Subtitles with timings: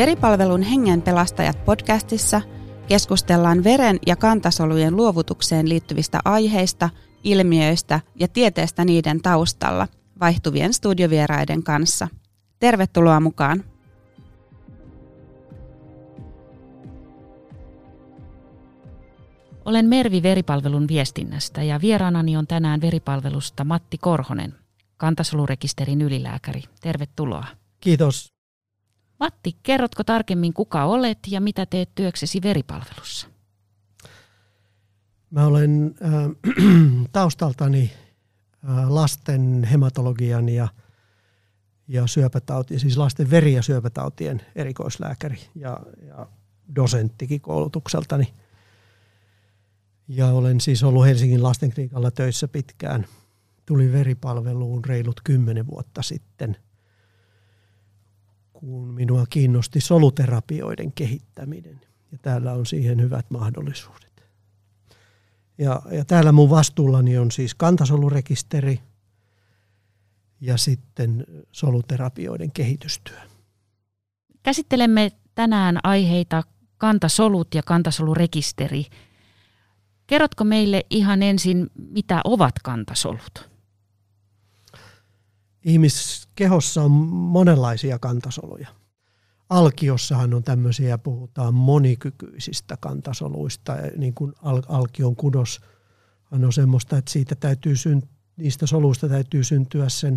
[0.00, 2.40] Veripalvelun Hengen pelastajat podcastissa
[2.88, 6.90] keskustellaan veren ja kantasolujen luovutukseen liittyvistä aiheista,
[7.24, 9.88] ilmiöistä ja tieteestä niiden taustalla
[10.20, 12.08] vaihtuvien studiovieraiden kanssa.
[12.58, 13.64] Tervetuloa mukaan!
[19.64, 24.54] Olen Mervi Veripalvelun viestinnästä ja vieraanani on tänään Veripalvelusta Matti Korhonen,
[24.96, 26.62] kantasolurekisterin ylilääkäri.
[26.80, 27.46] Tervetuloa.
[27.80, 28.39] Kiitos.
[29.20, 33.28] Matti, kerrotko tarkemmin kuka olet ja mitä teet työksesi veripalvelussa?
[35.30, 36.12] Mä olen äh,
[37.12, 37.92] taustaltani
[38.68, 40.68] äh, lasten hematologian ja,
[41.88, 46.26] ja syöpätauti, siis lasten veri- ja syöpätautien erikoislääkäri ja, ja
[46.74, 48.34] dosenttikin koulutukseltani.
[50.08, 53.06] Ja olen siis ollut Helsingin lastenklinikalla töissä pitkään.
[53.66, 56.56] Tulin veripalveluun reilut kymmenen vuotta sitten–
[58.60, 61.80] kun minua kiinnosti soluterapioiden kehittäminen.
[62.12, 64.24] Ja täällä on siihen hyvät mahdollisuudet.
[65.58, 68.80] Ja, ja täällä mun vastuullani on siis kantasolurekisteri
[70.40, 73.18] ja sitten soluterapioiden kehitystyö.
[74.42, 76.42] Käsittelemme tänään aiheita
[76.78, 78.86] kantasolut ja kantasolurekisteri.
[80.06, 83.49] Kerrotko meille ihan ensin, mitä ovat kantasolut?
[85.64, 88.68] Ihmiskehossa on monenlaisia kantasoluja.
[89.48, 95.60] Alkiossahan on tämmöisiä, puhutaan monikykyisistä kantasoluista, niin kuin al- alkion kudos
[96.30, 100.16] on semmoista, että siitä täytyy syn- niistä soluista täytyy syntyä sen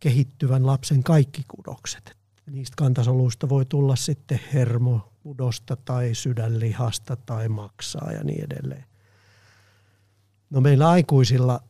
[0.00, 2.16] kehittyvän lapsen kaikki kudokset.
[2.50, 8.84] Niistä kantasoluista voi tulla sitten hermokudosta tai sydänlihasta tai maksaa ja niin edelleen.
[10.50, 11.60] No meillä aikuisilla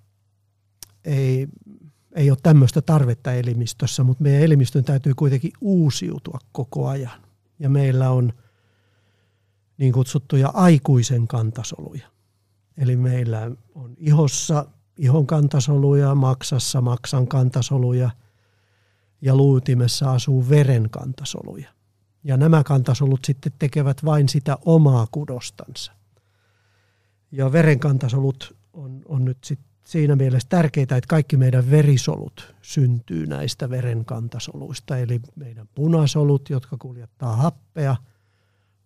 [1.05, 1.49] ei
[2.15, 7.21] ei ole tämmöistä tarvetta elimistössä, mutta meidän elimistön täytyy kuitenkin uusiutua koko ajan.
[7.59, 8.33] Ja meillä on
[9.79, 12.07] niin kutsuttuja aikuisen kantasoluja.
[12.77, 14.67] Eli meillä on ihossa
[14.99, 18.11] ihon kantasoluja, maksassa maksan kantasoluja
[19.21, 21.69] ja luutimessa asuu veren kantasoluja.
[22.25, 25.93] Ja nämä kantasolut sitten tekevät vain sitä omaa kudostansa.
[27.33, 33.71] Ja verenkantasolut on, on nyt sitten siinä mielessä tärkeää, että kaikki meidän verisolut syntyy näistä
[33.71, 37.97] verenkantasoluista, eli meidän punasolut, jotka kuljettaa happea,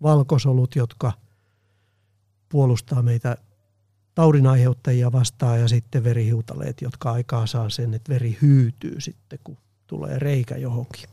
[0.02, 1.12] valkosolut, jotka
[2.48, 3.36] puolustaa meitä
[4.14, 10.18] taudinaiheuttajia vastaan ja sitten verihiutaleet, jotka aikaa saa sen, että veri hyytyy sitten, kun tulee
[10.18, 11.08] reikä johonkin.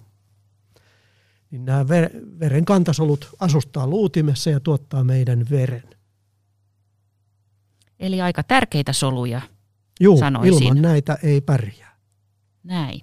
[1.52, 1.88] Niin nämä
[2.40, 5.84] veren kantasolut asustaa luutimessa ja tuottaa meidän veren.
[8.00, 9.42] Eli aika tärkeitä soluja
[10.04, 10.64] Juu, sanoisin.
[10.64, 11.96] ilman näitä ei pärjää.
[12.64, 13.02] Näin.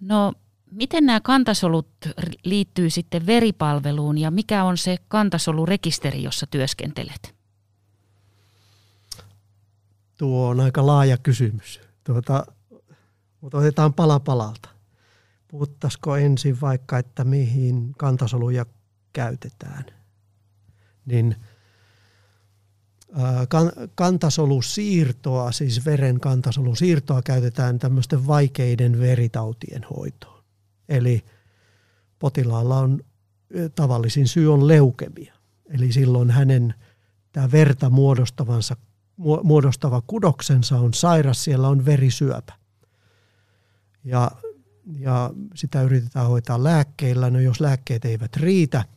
[0.00, 0.32] No,
[0.70, 1.88] miten nämä kantasolut
[2.44, 7.34] liittyy sitten veripalveluun ja mikä on se kantasolurekisteri, jossa työskentelet?
[10.18, 11.80] Tuo on aika laaja kysymys.
[12.04, 12.46] Tuota,
[13.40, 14.68] mutta otetaan pala palalta.
[15.48, 18.66] Puhuttaisiko ensin vaikka, että mihin kantasoluja
[19.12, 19.84] käytetään.
[21.06, 21.36] Niin–
[23.94, 30.44] kantasolusiirtoa, siis veren kantasolusiirtoa käytetään tämmöisten vaikeiden veritautien hoitoon.
[30.88, 31.24] Eli
[32.18, 33.00] potilaalla on
[33.74, 35.34] tavallisin syy on leukemia.
[35.70, 36.74] Eli silloin hänen
[37.32, 38.76] tämä verta muodostavansa,
[39.42, 42.52] muodostava kudoksensa on sairas, siellä on verisyöpä.
[44.04, 44.30] Ja,
[44.98, 47.30] ja sitä yritetään hoitaa lääkkeillä.
[47.30, 48.84] No jos lääkkeet eivät riitä–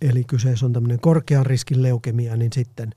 [0.00, 2.94] eli kyseessä on tämmöinen korkean riskin leukemia, niin sitten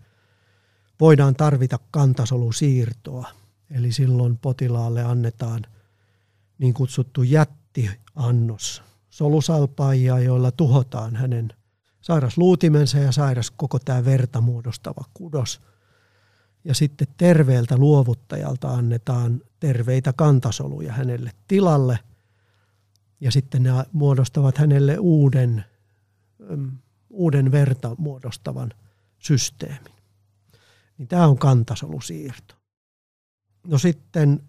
[0.99, 3.29] voidaan tarvita kantasolusiirtoa.
[3.71, 5.61] Eli silloin potilaalle annetaan
[6.57, 11.53] niin kutsuttu jättiannos solusalpaajia, joilla tuhotaan hänen
[12.01, 15.61] sairasluutimensa ja sairas koko tämä verta muodostava kudos.
[16.63, 21.99] Ja sitten terveeltä luovuttajalta annetaan terveitä kantasoluja hänelle tilalle.
[23.19, 25.65] Ja sitten ne muodostavat hänelle uuden
[27.11, 28.73] uuden verta muodostavan
[29.19, 29.91] systeemin.
[30.97, 32.55] Niin tämä on kantasolusiirto.
[33.67, 34.43] No sitten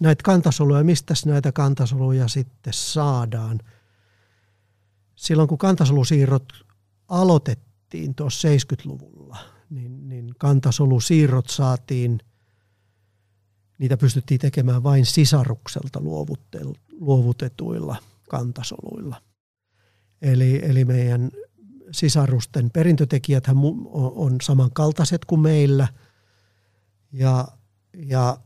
[0.00, 3.60] näitä kantasoluja, mistä näitä kantasoluja sitten saadaan?
[5.16, 6.52] Silloin kun kantasolusiirrot
[7.08, 9.38] aloitettiin tuossa 70-luvulla,
[9.70, 12.20] niin, niin kantasolusiirrot saatiin,
[13.78, 16.00] niitä pystyttiin tekemään vain sisarukselta
[17.00, 17.96] luovutetuilla
[18.28, 19.22] kantasoluilla–
[20.24, 21.30] Eli, eli meidän
[21.90, 23.44] sisarusten perintötekijät
[23.92, 25.88] on samankaltaiset kuin meillä.
[27.12, 27.48] Ja,
[27.96, 28.38] ja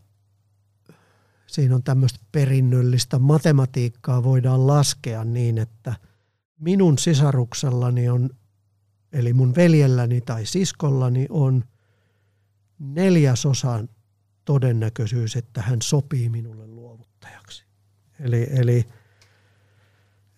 [1.46, 5.94] siinä on tämmöistä perinnöllistä matematiikkaa voidaan laskea niin, että
[6.60, 8.30] minun sisaruksellani on,
[9.12, 11.64] eli mun veljelläni tai siskollani on
[12.78, 13.88] neljäsosan
[14.44, 17.64] todennäköisyys, että hän sopii minulle luovuttajaksi.
[18.20, 18.86] Eli, eli,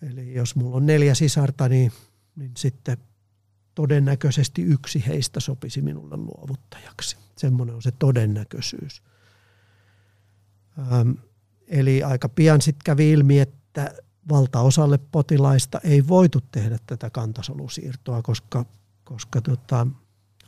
[0.01, 1.91] eli jos mulla on neljä sisarta, niin,
[2.35, 2.97] niin sitten
[3.75, 7.17] todennäköisesti yksi heistä sopisi minulle luovuttajaksi.
[7.37, 9.03] Semmoinen on se todennäköisyys.
[10.79, 11.11] Ähm,
[11.67, 13.95] eli aika pian sitten kävi ilmi, että
[14.29, 18.65] valtaosalle potilaista ei voitu tehdä tätä kantasolusiirtoa, koska,
[19.03, 19.87] koska tota,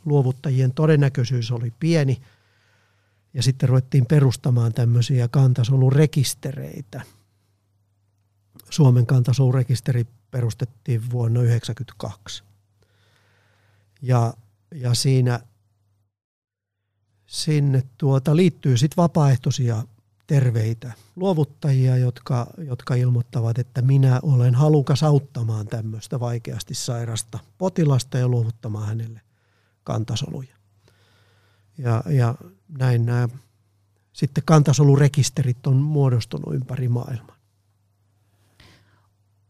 [0.04, 2.20] luovuttajien todennäköisyys oli pieni.
[3.34, 7.02] Ja sitten ruvettiin perustamaan tämmöisiä kantasolurekistereitä.
[8.70, 12.44] Suomen kantasolurekisteri perustettiin vuonna 1992.
[14.02, 14.34] Ja,
[14.74, 15.40] ja siinä
[17.26, 19.82] sinne tuota liittyy sitten vapaaehtoisia
[20.26, 28.28] terveitä luovuttajia, jotka, jotka ilmoittavat, että minä olen halukas auttamaan tämmöistä vaikeasti sairasta potilasta ja
[28.28, 29.20] luovuttamaan hänelle
[29.84, 30.56] kantasoluja.
[31.78, 32.34] Ja, ja
[32.78, 33.28] näin nämä
[34.12, 37.33] sitten kantasolurekisterit on muodostunut ympäri maailmaa.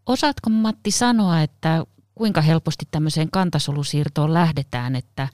[0.06, 1.84] Osaatko Matti sanoa, että
[2.14, 5.28] kuinka helposti tämmöiseen kantasolusiirtoon lähdetään, että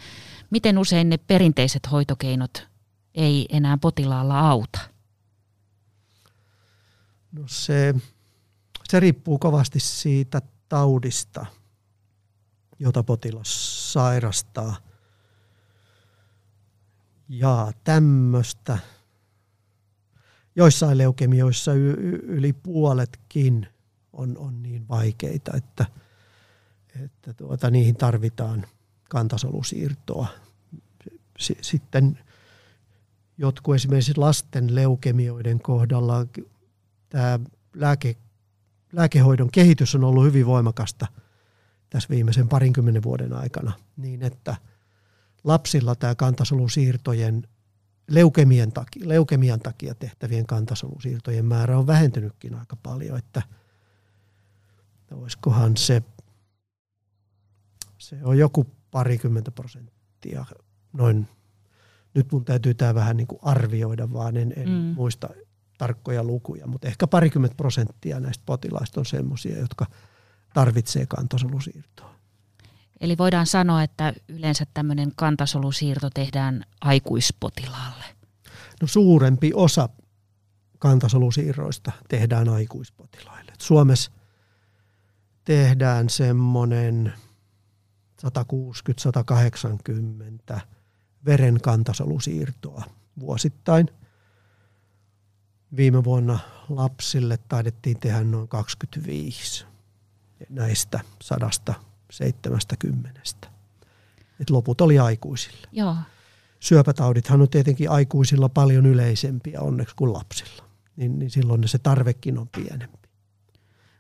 [0.51, 2.69] miten usein ne perinteiset hoitokeinot
[3.15, 4.81] ei enää potilaalla auta?
[7.33, 7.95] No se,
[8.89, 11.47] se riippuu kovasti siitä taudista,
[12.79, 14.77] jota potilas sairastaa.
[17.29, 18.79] Ja tämmöistä.
[20.57, 21.73] Joissain leukemioissa
[22.23, 23.69] yli puoletkin
[24.21, 25.87] on, on niin vaikeita, että,
[27.05, 28.67] että tuota, niihin tarvitaan
[29.09, 30.27] kantasolusiirtoa.
[31.61, 32.19] Sitten
[33.39, 36.27] jotkut esimerkiksi lasten leukemioiden kohdalla
[37.09, 37.41] tämä
[37.75, 38.17] lääke,
[38.93, 41.07] lääkehoidon kehitys on ollut hyvin voimakasta
[41.91, 44.57] tässä viimeisen parinkymmenen vuoden aikana, niin että
[45.45, 47.49] lapsilla tämä kantasolusiirtojen
[48.11, 53.43] leukemian takia, leukemian takia tehtävien kantasolusiirtojen määrä on vähentynytkin aika paljon, että
[55.15, 56.03] olisikohan se,
[57.99, 60.45] se on joku parikymmentä prosenttia,
[60.93, 61.29] noin,
[62.15, 64.75] nyt mun täytyy tämä vähän niin kuin arvioida, vaan en, en mm.
[64.75, 65.29] muista
[65.79, 69.87] tarkkoja lukuja, mutta ehkä parikymmentä prosenttia näistä potilaista on sellaisia, jotka
[70.55, 72.15] tarvitsee kantasolusiirtoa.
[73.01, 78.05] Eli voidaan sanoa, että yleensä tämmöinen kantasolusiirto tehdään aikuispotilaalle.
[78.81, 79.89] No suurempi osa
[80.79, 83.53] kantasolusiirroista tehdään aikuispotilaille.
[83.59, 84.11] Suomessa
[85.45, 87.13] tehdään semmoinen
[90.55, 90.61] 160-180
[91.25, 92.85] veren kantasolusiirtoa
[93.21, 93.91] vuosittain–
[95.77, 96.39] Viime vuonna
[96.69, 99.65] lapsille taidettiin tehdä noin 25
[100.49, 103.21] näistä 170.
[104.41, 105.69] Et loput oli aikuisille.
[105.73, 105.97] Joo.
[106.61, 110.65] Syöpätaudithan on tietenkin aikuisilla paljon yleisempiä onneksi kuin lapsilla.
[110.97, 113.00] Niin, niin silloin se tarvekin on pienempi.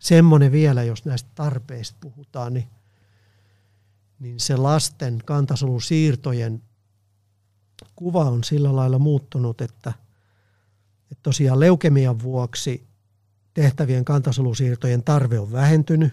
[0.01, 2.69] Semmoinen vielä, jos näistä tarpeista puhutaan, niin,
[4.19, 6.63] niin se lasten kantasolusiirtojen
[7.97, 9.93] kuva on sillä lailla muuttunut, että–
[11.13, 12.87] että tosiaan leukemian vuoksi
[13.55, 16.13] tehtävien kantasolusiirtojen tarve on vähentynyt,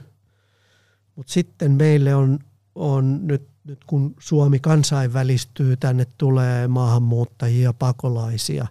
[1.16, 2.40] mutta sitten meille on,
[2.76, 8.68] on nyt, nyt kun Suomi kansainvälistyy, tänne tulee maahanmuuttajia, pakolaisia,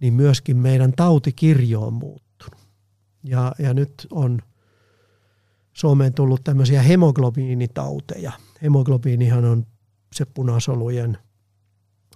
[0.00, 2.33] niin myöskin meidän tautikirjo on muuttunut.
[3.24, 4.42] Ja, ja nyt on
[5.72, 8.32] Suomeen tullut tämmöisiä hemoglobiinitauteja.
[8.62, 9.66] Hemoglobiinihan on
[10.12, 11.18] se punasolujen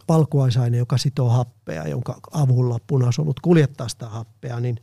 [0.09, 4.77] valkuaisaine, joka sitoo happea, jonka avulla punasolut kuljettaa sitä happea, niin,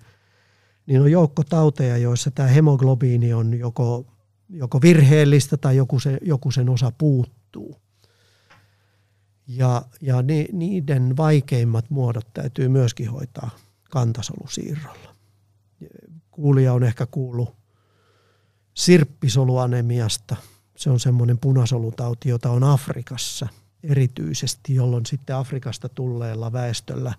[0.85, 4.05] niin on joukko tauteja, joissa tämä hemoglobiini on joko,
[4.49, 7.75] joko virheellistä tai joku, se, joku sen osa puuttuu.
[9.47, 13.49] Ja, ja ni, niiden vaikeimmat muodot täytyy myöskin hoitaa
[13.91, 15.14] kantasolusiirrolla.
[16.35, 17.55] Kuulija on ehkä kuullut
[18.73, 20.35] sirppisoluanemiasta.
[20.77, 23.47] Se on semmoinen punasolutauti, jota on Afrikassa–
[23.89, 27.13] erityisesti, jolloin sitten Afrikasta tulleella väestöllä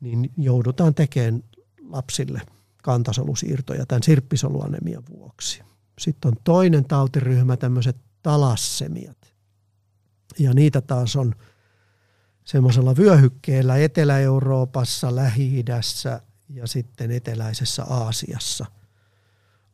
[0.00, 1.44] niin joudutaan tekemään
[1.88, 2.42] lapsille
[2.82, 5.62] kantasolusiirtoja tämän sirppisoluanemian vuoksi.
[5.98, 9.34] Sitten on toinen tautiryhmä, tämmöiset talassemiat.
[10.38, 11.34] Ja niitä taas on
[12.44, 18.66] semmoisella vyöhykkeellä Etelä-Euroopassa, Lähi-idässä ja sitten eteläisessä Aasiassa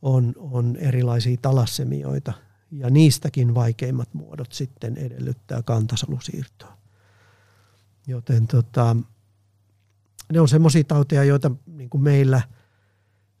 [0.01, 2.33] on, on erilaisia talassemioita–
[2.71, 6.77] ja niistäkin vaikeimmat muodot sitten edellyttää kantasolusiirtoa.
[8.07, 8.95] Joten tota,
[10.33, 12.41] ne on semmoisia tauteja, joita niin kuin meillä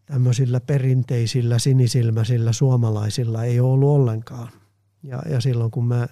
[0.05, 4.51] tämmöisillä perinteisillä sinisilmäisillä suomalaisilla ei ole ollut ollenkaan.
[5.03, 6.07] Ja, ja silloin kun mä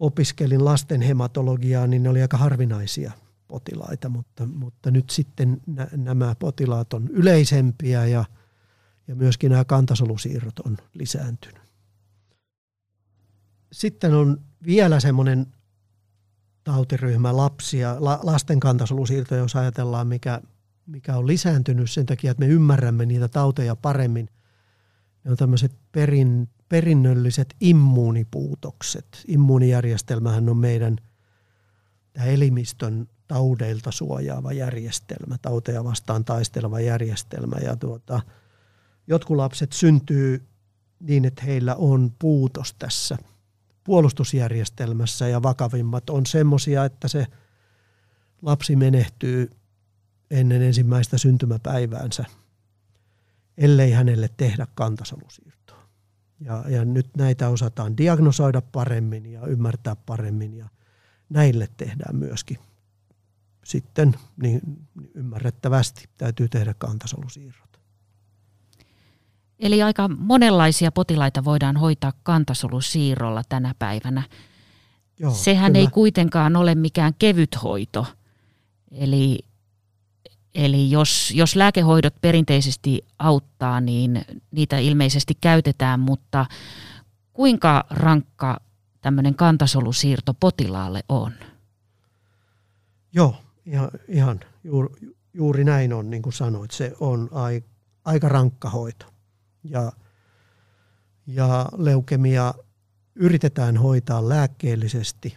[0.00, 3.12] opiskelin lasten hematologiaa, niin ne oli aika harvinaisia
[3.52, 8.24] potilaita, mutta, mutta nyt sitten nä, nämä potilaat on yleisempiä ja,
[9.08, 11.62] ja myöskin nämä kantasolusiirrot on lisääntynyt.
[13.72, 15.46] Sitten on vielä semmoinen
[16.64, 20.40] tautiryhmä lapsia, la, lasten kantasolusiirtoja, jos ajatellaan, mikä,
[20.86, 24.28] mikä on lisääntynyt sen takia, että me ymmärrämme niitä tauteja paremmin.
[25.24, 29.24] Ne on tämmöiset perin, perinnölliset immuunipuutokset.
[29.26, 30.96] Immuunijärjestelmähän on meidän
[32.12, 37.56] tämä elimistön taudeilta suojaava järjestelmä, tauteja vastaan taisteleva järjestelmä.
[37.64, 38.20] Ja tuota,
[39.06, 40.46] jotkut lapset syntyy
[41.00, 43.18] niin, että heillä on puutos tässä
[43.84, 47.26] puolustusjärjestelmässä ja vakavimmat on semmoisia, että se
[48.42, 49.50] lapsi menehtyy
[50.30, 52.24] ennen ensimmäistä syntymäpäiväänsä,
[53.58, 55.88] ellei hänelle tehdä kantasolusiirtoa.
[56.40, 60.68] Ja, ja nyt näitä osataan diagnosoida paremmin ja ymmärtää paremmin ja
[61.28, 62.58] näille tehdään myöskin
[63.64, 64.60] sitten niin
[65.14, 67.80] ymmärrettävästi täytyy tehdä kantasolusiirrot.
[69.58, 74.22] Eli aika monenlaisia potilaita voidaan hoitaa kantasolusiirrolla tänä päivänä.
[75.18, 75.84] Joo, Sehän kyllä.
[75.84, 78.06] ei kuitenkaan ole mikään kevyt hoito.
[78.90, 79.38] Eli,
[80.54, 86.46] eli jos, jos lääkehoidot perinteisesti auttaa, niin niitä ilmeisesti käytetään, mutta
[87.32, 88.60] kuinka rankka
[89.00, 91.32] tämmöinen kantasolusiirto potilaalle on?
[93.12, 94.94] Joo, ihan, ihan juuri,
[95.34, 96.70] juuri näin on, niin kuin sanoit.
[96.70, 97.62] Se on ai,
[98.04, 99.06] aika rankka hoito
[99.64, 99.92] ja,
[101.26, 102.54] ja leukemia
[103.14, 105.36] yritetään hoitaa lääkkeellisesti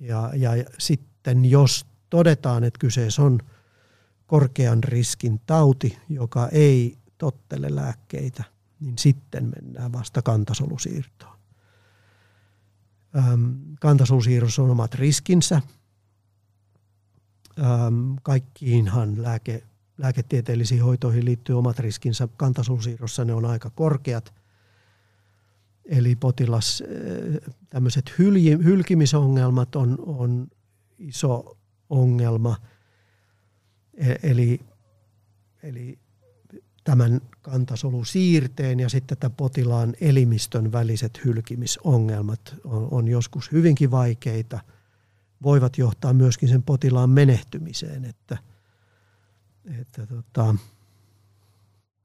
[0.00, 3.38] ja, ja sitten jos todetaan, että kyseessä on
[4.26, 8.44] korkean riskin tauti, joka ei tottele lääkkeitä,
[8.80, 11.36] niin sitten mennään vasta kantasolusiirtoon.
[13.80, 15.62] Kantasolusiirrossa on omat riskinsä.
[18.22, 19.62] Kaikkiinhan lääke,
[19.98, 22.28] lääketieteellisiin hoitoihin liittyy omat riskinsä.
[22.36, 24.34] Kantasolusiirrossa ne on aika korkeat.
[25.84, 28.18] Eli potilas, eh, tämmöiset
[28.64, 30.48] hylkimisongelmat on, on
[30.98, 31.56] iso
[31.90, 32.56] ongelma.
[33.94, 34.60] E, eli,
[35.62, 35.98] eli
[36.84, 44.60] tämän kantasolusiirteen ja sitten tämän potilaan elimistön väliset hylkimisongelmat on, on joskus hyvinkin vaikeita.
[45.42, 48.38] Voivat johtaa myöskin sen potilaan menehtymiseen, että–
[49.80, 50.54] että tota,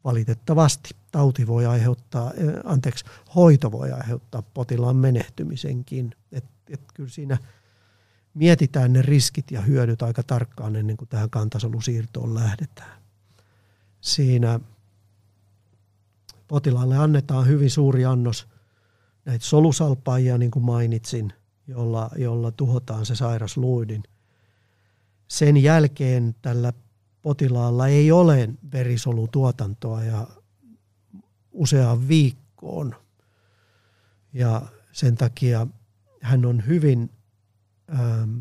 [0.04, 6.12] valitettavasti tauti voi aiheuttaa, eh, anteeksi, hoito voi aiheuttaa potilaan menehtymisenkin.
[6.32, 7.38] Et, et kyllä siinä
[8.34, 13.02] mietitään ne riskit ja hyödyt aika tarkkaan ennen kuin tähän kantasolusiirtoon lähdetään.
[14.02, 14.60] Siinä
[16.48, 18.48] potilaalle annetaan hyvin suuri annos
[19.26, 21.34] näitä solusalpaajia, niin kuin mainitsin,
[21.68, 24.04] jolla, jolla tuhotaan se sairas luidin.
[25.28, 26.74] Sen jälkeen tällä
[27.22, 30.28] potilaalla ei ole verisolutuotantoa ja
[31.52, 32.96] useaan viikkoon.
[34.34, 35.68] Ja sen takia
[36.22, 37.10] hän on hyvin
[37.94, 38.38] ähm,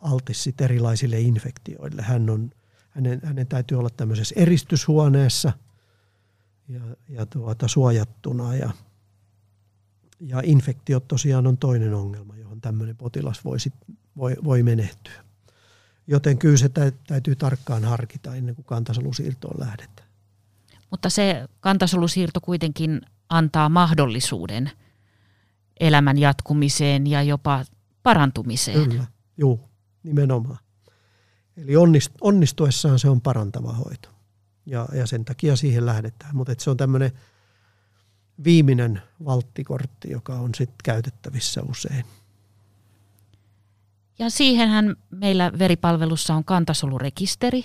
[0.00, 2.02] altis erilaisille infektioille.
[2.02, 2.50] Hän on,
[2.90, 5.52] hänen, hänen täytyy olla tämmöisessä eristyshuoneessa
[6.68, 8.56] ja, ja tuota, suojattuna.
[8.56, 8.70] Ja,
[10.20, 13.74] ja infektiot tosiaan on toinen ongelma, johon tämmöinen potilas voi, sit,
[14.16, 15.24] voi, voi menehtyä.
[16.06, 16.70] Joten kyllä se
[17.06, 20.08] täytyy tarkkaan harkita ennen kuin kantasolusiirtoon lähdetään.
[20.90, 24.70] Mutta se kantasolusiirto kuitenkin antaa mahdollisuuden
[25.80, 27.64] elämän jatkumiseen ja jopa
[28.02, 28.90] parantumiseen.
[28.90, 29.68] Kyllä, juu,
[30.02, 30.58] nimenomaan.
[31.56, 31.72] Eli
[32.20, 34.08] onnistuessaan se on parantava hoito.
[34.66, 36.36] Ja, ja sen takia siihen lähdetään.
[36.36, 37.12] Mutta se on tämmöinen
[38.44, 42.04] viimeinen valttikortti, joka on sitten käytettävissä usein.
[44.18, 47.64] Ja siihenhän meillä veripalvelussa on kantasolurekisteri.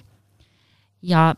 [1.01, 1.35] Ja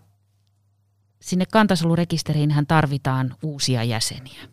[1.21, 4.47] sinne kantasolurekisteriin hän tarvitaan uusia jäseniä.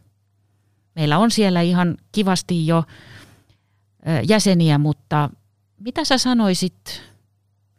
[0.95, 2.85] Meillä on siellä ihan kivasti jo
[4.29, 5.31] jäseniä, mutta
[5.79, 7.03] mitä sä sanoisit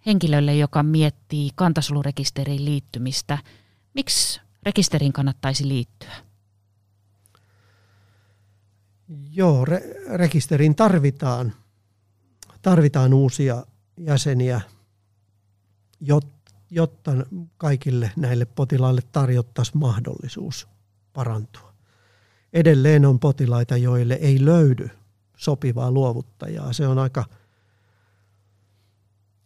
[0.05, 3.37] henkilölle, joka miettii kantasolurekisteriin liittymistä?
[3.93, 6.15] Miksi rekisteriin kannattaisi liittyä?
[9.31, 11.53] Joo, re- rekisteriin tarvitaan
[12.63, 13.65] tarvitaan uusia
[13.97, 14.61] jäseniä,
[16.69, 17.11] jotta
[17.57, 20.67] kaikille näille potilaille tarjottaisiin mahdollisuus
[21.13, 21.73] parantua.
[22.53, 24.89] Edelleen on potilaita, joille ei löydy
[25.37, 26.73] sopivaa luovuttajaa.
[26.73, 27.25] Se on aika,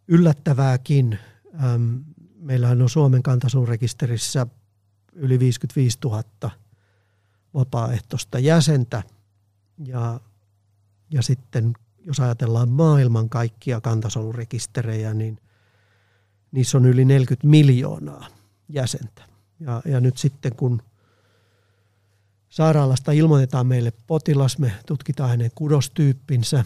[0.07, 1.19] yllättävääkin.
[2.35, 4.47] Meillähän on Suomen kantasuurekisterissä
[5.13, 6.23] yli 55 000
[7.53, 9.03] vapaaehtoista jäsentä
[9.85, 10.19] ja,
[11.11, 11.73] ja sitten
[12.07, 15.39] jos ajatellaan maailman kaikkia kantasolurekisterejä, niin
[16.51, 18.27] niissä on yli 40 miljoonaa
[18.69, 19.21] jäsentä.
[19.59, 20.81] Ja, ja nyt sitten kun
[22.49, 26.65] sairaalasta ilmoitetaan meille potilas, me tutkitaan hänen kudostyyppinsä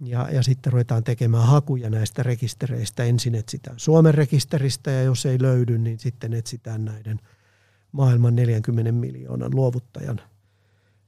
[0.00, 3.04] ja, ja sitten ruvetaan tekemään hakuja näistä rekistereistä.
[3.04, 7.20] Ensin etsitään Suomen rekisteristä ja jos ei löydy, niin sitten etsitään näiden
[7.92, 10.20] maailman 40 miljoonan luovuttajan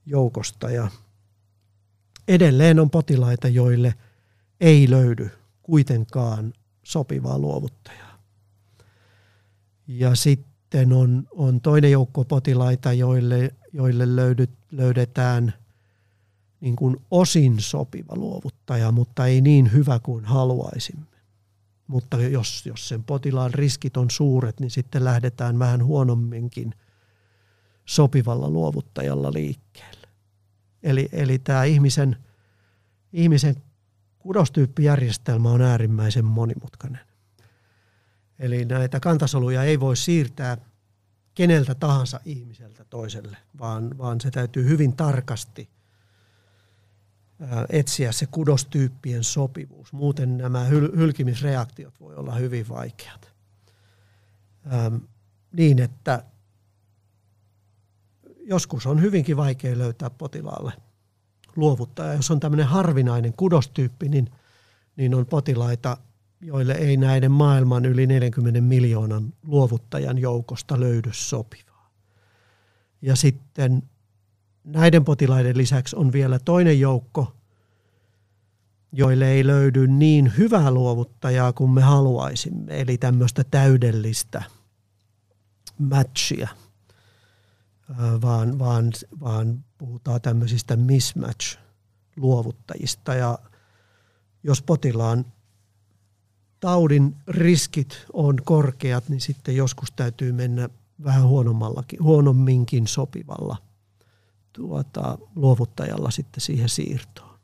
[0.06, 0.70] joukosta.
[0.70, 0.90] Ja
[2.28, 3.94] edelleen on potilaita, joille
[4.60, 5.30] ei löydy
[5.62, 8.22] kuitenkaan sopivaa luovuttajaa.
[9.86, 15.54] Ja sitten on, on toinen joukko potilaita, joille, joille löydyt, löydetään
[16.60, 21.06] niin kuin osin sopiva luovuttaja, mutta ei niin hyvä kuin haluaisimme.
[21.86, 26.74] Mutta jos, jos sen potilaan riskit on suuret, niin sitten lähdetään vähän huonomminkin
[27.84, 29.97] sopivalla luovuttajalla liikkeelle.
[30.88, 32.16] Eli, eli tämä ihmisen,
[33.12, 33.56] ihmisen
[34.18, 37.00] kudostyyppijärjestelmä on äärimmäisen monimutkainen.
[38.38, 40.56] Eli näitä kantasoluja ei voi siirtää
[41.34, 45.68] keneltä tahansa ihmiseltä toiselle, vaan, vaan se täytyy hyvin tarkasti
[47.68, 49.92] etsiä se kudostyyppien sopivuus.
[49.92, 53.32] Muuten nämä hyl- hylkimisreaktiot voi olla hyvin vaikeat.
[54.72, 54.94] Ähm,
[55.52, 56.24] niin, että
[58.48, 60.72] joskus on hyvinkin vaikea löytää potilaalle
[61.56, 62.14] luovuttaja.
[62.14, 64.30] Jos on tämmöinen harvinainen kudostyyppi, niin,
[64.96, 65.96] niin on potilaita,
[66.40, 71.90] joille ei näiden maailman yli 40 miljoonan luovuttajan joukosta löydy sopivaa.
[73.02, 73.82] Ja sitten
[74.64, 77.36] näiden potilaiden lisäksi on vielä toinen joukko,
[78.92, 84.42] joille ei löydy niin hyvää luovuttajaa kuin me haluaisimme, eli tämmöistä täydellistä
[85.78, 86.48] matchia–
[88.22, 93.14] vaan, vaan, vaan puhutaan tämmöisistä mismatch-luovuttajista.
[93.14, 93.38] Ja
[94.42, 95.24] jos potilaan
[96.60, 100.68] taudin riskit on korkeat, niin sitten joskus täytyy mennä
[101.04, 103.56] vähän huonommallakin, huonomminkin sopivalla
[104.52, 107.38] tuota, luovuttajalla sitten siihen siirtoon.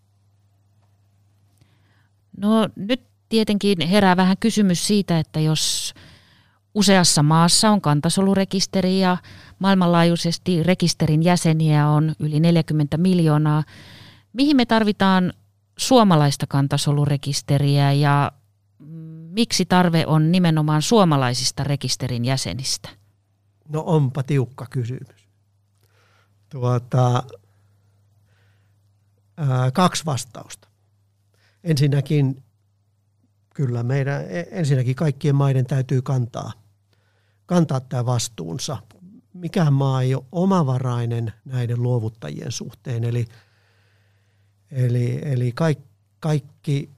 [2.36, 5.94] No nyt tietenkin herää vähän kysymys siitä, että jos
[6.74, 9.16] useassa maassa on kantasolurekisteri ja
[9.58, 13.64] maailmanlaajuisesti rekisterin jäseniä on yli 40 miljoonaa.
[14.32, 15.32] Mihin me tarvitaan
[15.78, 18.32] suomalaista kantasolurekisteriä ja
[19.28, 22.88] miksi tarve on nimenomaan suomalaisista rekisterin jäsenistä?
[23.68, 25.28] No onpa tiukka kysymys.
[26.48, 27.22] Tuota,
[29.36, 30.68] ää, kaksi vastausta.
[31.64, 32.42] Ensinnäkin
[33.54, 36.52] kyllä meidän, e, ensinnäkin kaikkien maiden täytyy kantaa,
[37.46, 38.76] kantaa tämä vastuunsa
[39.34, 43.04] mikään maa ei ole omavarainen näiden luovuttajien suhteen.
[43.04, 43.26] Eli,
[44.70, 45.84] eli, eli kaikki,
[46.20, 46.90] kaikki,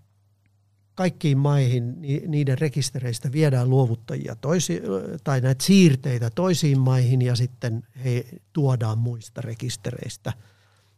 [0.94, 4.82] kaikkiin maihin niiden rekistereistä viedään luovuttajia toisi,
[5.24, 10.32] tai näitä siirteitä toisiin maihin ja sitten he tuodaan muista rekistereistä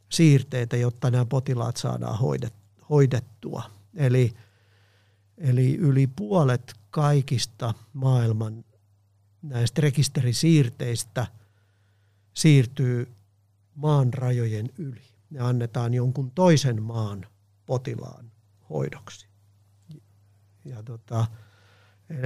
[0.08, 2.18] siirteitä, jotta nämä potilaat saadaan
[2.90, 3.62] hoidettua.
[3.94, 4.32] Eli,
[5.38, 8.64] eli yli puolet kaikista maailman
[9.42, 11.26] näistä rekisterisiirteistä
[12.34, 13.14] siirtyy
[13.74, 15.02] maan rajojen yli.
[15.30, 17.26] Ne annetaan jonkun toisen maan
[17.66, 18.32] potilaan
[18.70, 19.28] hoidoksi.
[20.64, 21.26] Ja tota,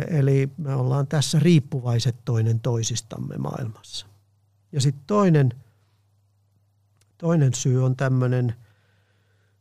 [0.08, 4.06] eli me ollaan tässä riippuvaiset toinen toisistamme maailmassa.
[4.72, 5.52] Ja sitten toinen,
[7.18, 8.54] toinen syy on tämmöinen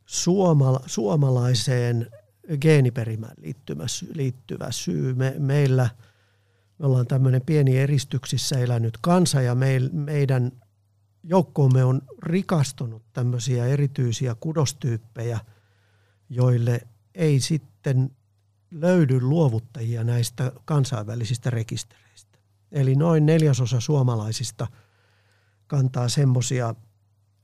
[0.05, 2.11] suomala, suomalaiseen
[2.61, 5.13] geeniperimään liittyvä, liittyvä syy.
[5.13, 5.89] Me, meillä–
[6.81, 10.51] me ollaan tämmöinen pieni eristyksissä elänyt kansa ja me, meidän
[11.23, 15.39] joukkoomme on rikastunut tämmöisiä erityisiä kudostyyppejä,
[16.29, 16.81] joille
[17.15, 18.11] ei sitten
[18.71, 22.37] löydy luovuttajia näistä kansainvälisistä rekistereistä.
[22.71, 24.67] Eli noin neljäsosa suomalaisista
[25.67, 26.75] kantaa semmoisia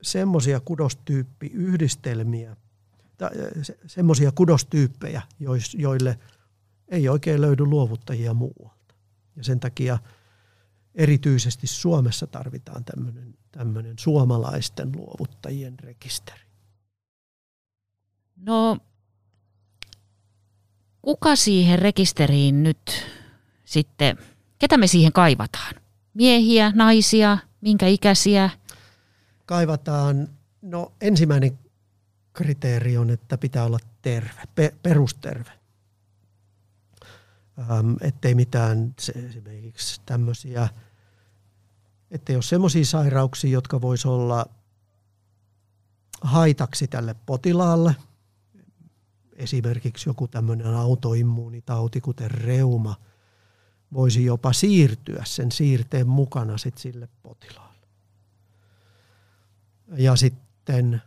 [0.02, 2.56] semmoisia kudostyyppiyhdistelmiä,
[3.86, 5.22] semmoisia kudostyyppejä,
[5.74, 6.18] joille
[6.88, 8.77] ei oikein löydy luovuttajia muualla.
[9.38, 9.98] Ja sen takia
[10.94, 16.40] erityisesti Suomessa tarvitaan tämmöinen, tämmöinen suomalaisten luovuttajien rekisteri.
[18.36, 18.78] No,
[21.02, 23.06] kuka siihen rekisteriin nyt
[23.64, 24.18] sitten,
[24.58, 25.74] ketä me siihen kaivataan?
[26.14, 28.50] Miehiä, naisia, minkä ikäisiä?
[29.46, 30.28] Kaivataan,
[30.62, 31.58] no ensimmäinen
[32.32, 35.57] kriteeri on, että pitää olla terve, pe- perusterve.
[37.58, 40.68] Ähm, ettei mitään se, esimerkiksi tämmöisiä,
[42.10, 44.46] ettei ole semmoisia sairauksia, jotka voisi olla
[46.20, 47.96] haitaksi tälle potilaalle.
[49.32, 52.94] Esimerkiksi joku tämmöinen autoimmuunitauti, kuten reuma,
[53.92, 57.86] voisi jopa siirtyä sen siirteen mukana sit sille potilaalle.
[59.96, 61.02] Ja sitten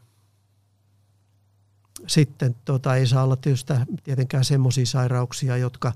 [2.08, 5.94] sitten tota, ei saa olla tietysti tietenkään semmoisia sairauksia, jotka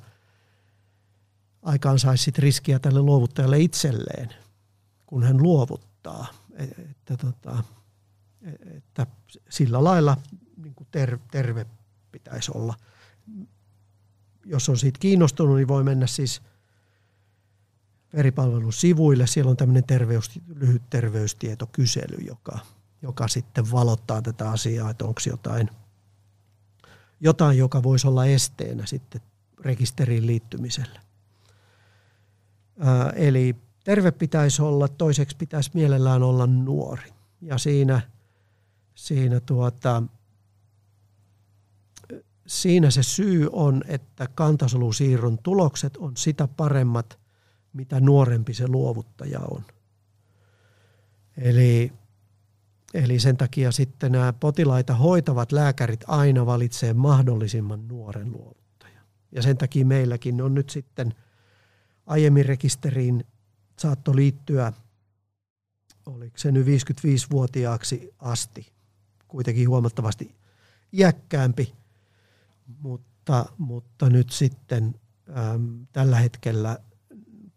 [1.65, 4.29] aikaan saisi riskiä tälle luovuttajalle itselleen,
[5.05, 6.27] kun hän luovuttaa.
[6.53, 7.63] E, että, tota,
[8.41, 9.07] e, että
[9.49, 10.17] sillä lailla
[10.57, 11.65] niin kuin ter, terve
[12.11, 12.73] pitäisi olla.
[14.45, 16.41] Jos on siitä kiinnostunut, niin voi mennä siis
[18.13, 19.27] veripalvelun sivuille.
[19.27, 22.59] Siellä on tämmöinen terveys, lyhyt terveystietokysely, joka,
[23.01, 25.69] joka sitten valottaa tätä asiaa, että onko jotain–
[27.19, 29.21] jotain, joka voisi olla esteenä sitten
[29.59, 30.99] rekisteriin liittymiselle.
[32.79, 37.13] Ää, eli terve pitäisi olla, toiseksi pitäisi mielellään olla nuori.
[37.41, 38.01] Ja siinä,
[38.95, 40.03] siinä, tuota,
[42.47, 47.19] siinä se syy on, että kantasolusiirron tulokset on sitä paremmat,
[47.73, 49.63] mitä nuorempi se luovuttaja on.
[51.37, 51.91] Eli
[52.95, 59.05] Eli sen takia sitten nämä potilaita hoitavat lääkärit aina valitsee mahdollisimman nuoren luovuttajan.
[59.31, 61.13] Ja sen takia meilläkin on nyt sitten
[62.05, 63.23] aiemmin rekisteriin
[63.79, 64.73] saatto liittyä,
[66.05, 68.73] oliko se nyt 55-vuotiaaksi asti,
[69.27, 70.35] kuitenkin huomattavasti
[70.93, 71.75] iäkkäämpi,
[72.79, 74.95] mutta, mutta nyt sitten
[75.29, 76.77] äm, tällä hetkellä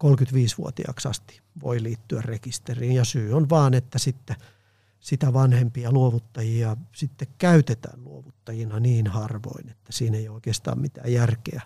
[0.05, 2.93] 35-vuotiaaksi asti voi liittyä rekisteriin.
[2.93, 4.37] Ja syy on vaan, että sitten–
[5.01, 11.63] sitä vanhempia luovuttajia sitten käytetään luovuttajina niin harvoin, että siinä ei oikeastaan mitään järkeä,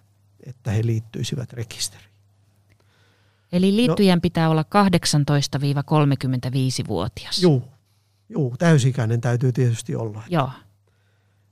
[0.46, 2.11] että he liittyisivät rekisteriin.
[3.52, 7.42] Eli liittyjän no, pitää olla 18-35-vuotias.
[7.42, 7.62] Joo,
[8.28, 10.22] joo, täysikäinen täytyy tietysti olla.
[10.28, 10.50] Joo.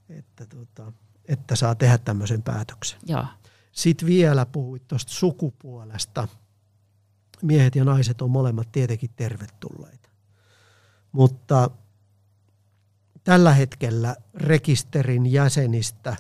[0.09, 0.93] Että, tota,
[1.29, 3.01] että saa tehdä tämmöisen päätöksen.
[3.07, 3.27] Joo.
[3.73, 6.29] Sitten vielä puhuit tuosta sukupuolesta.
[7.43, 10.09] Miehet ja naiset on molemmat tietenkin tervetulleita.
[11.13, 11.71] Mutta
[13.25, 16.17] tällä hetkellä rekisterin jäsenistä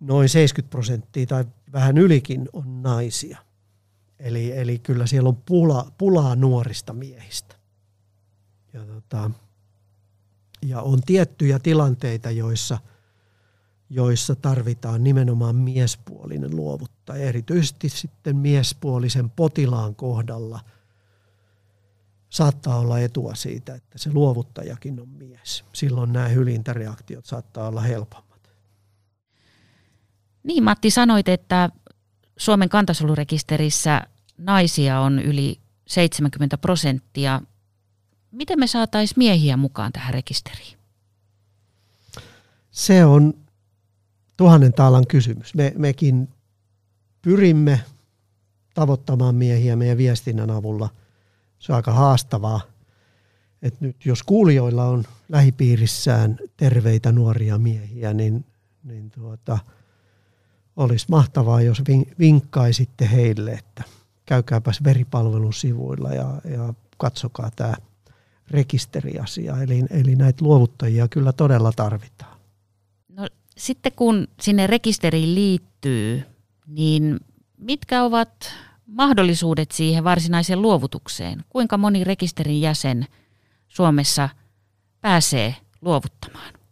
[0.00, 3.38] noin 70 prosenttia tai vähän ylikin on naisia.
[4.18, 7.56] Eli, eli kyllä siellä on pula, pulaa nuorista miehistä.
[8.72, 9.30] Ja, tota,
[10.62, 12.78] ja on tiettyjä tilanteita, joissa,
[13.90, 17.28] joissa tarvitaan nimenomaan miespuolinen luovuttaja.
[17.28, 20.60] Erityisesti sitten miespuolisen potilaan kohdalla–
[22.34, 25.64] saattaa olla etua siitä, että se luovuttajakin on mies.
[25.72, 28.33] Silloin nämä hylintäreaktiot saattaa olla helpommat.
[30.44, 31.70] Niin Matti, sanoit, että
[32.36, 34.02] Suomen kantasolurekisterissä
[34.38, 37.42] naisia on yli 70 prosenttia.
[38.30, 40.78] Miten me saataisiin miehiä mukaan tähän rekisteriin?
[42.70, 43.34] Se on
[44.36, 45.54] tuhannen taalan kysymys.
[45.54, 46.28] Me, mekin
[47.22, 47.80] pyrimme
[48.74, 50.88] tavoittamaan miehiä meidän viestinnän avulla–
[51.64, 52.60] se on aika haastavaa.
[53.62, 58.44] Et nyt jos kuulijoilla on lähipiirissään terveitä nuoria miehiä, niin,
[58.82, 59.58] niin tuota,
[60.76, 61.82] olisi mahtavaa, jos
[62.18, 63.82] vinkkaisitte heille, että
[64.26, 67.74] käykääpäs veripalvelun sivuilla ja, ja katsokaa tämä
[68.50, 69.62] rekisteriasia.
[69.62, 72.38] Eli, eli näitä luovuttajia kyllä todella tarvitaan.
[73.08, 76.22] No, sitten kun sinne rekisteriin liittyy,
[76.66, 77.20] niin
[77.58, 78.52] mitkä ovat
[78.86, 81.44] mahdollisuudet siihen varsinaiseen luovutukseen?
[81.48, 83.06] Kuinka moni rekisterin jäsen
[83.68, 84.28] Suomessa
[85.00, 86.63] pääsee luovuttamaan?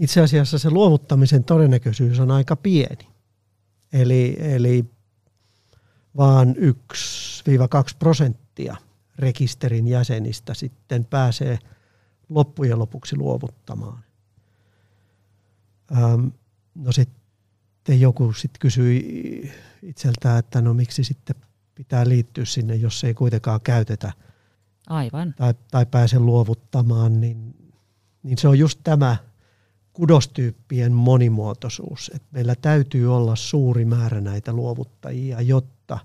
[0.00, 3.08] Itse asiassa se luovuttamisen todennäköisyys on aika pieni.
[3.92, 4.84] Eli, eli
[6.16, 6.56] vaan 1-2
[7.98, 8.76] prosenttia
[9.18, 11.58] rekisterin jäsenistä sitten pääsee
[12.28, 14.04] loppujen lopuksi luovuttamaan.
[16.74, 21.36] no sitten joku sitten kysyi itseltään, että no miksi sitten
[21.74, 24.12] pitää liittyä sinne, jos ei kuitenkaan käytetä
[24.86, 25.34] Aivan.
[25.36, 27.54] Tai, tai pääse luovuttamaan, niin,
[28.22, 29.16] niin se on just tämä
[29.92, 32.10] kudostyyppien monimuotoisuus.
[32.14, 35.98] että meillä täytyy olla suuri määrä näitä luovuttajia, jotta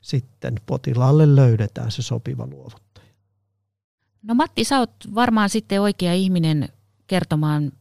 [0.00, 3.06] sitten potilaalle löydetään se sopiva luovuttaja.
[4.22, 6.68] No Matti, sä oot varmaan sitten oikea ihminen
[7.06, 7.72] kertomaan,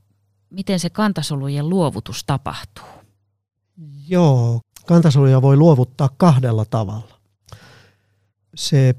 [0.50, 2.86] miten se kantasolujen luovutus tapahtuu.
[4.08, 7.20] Joo, kantasoluja voi luovuttaa kahdella tavalla.
[8.56, 8.96] Se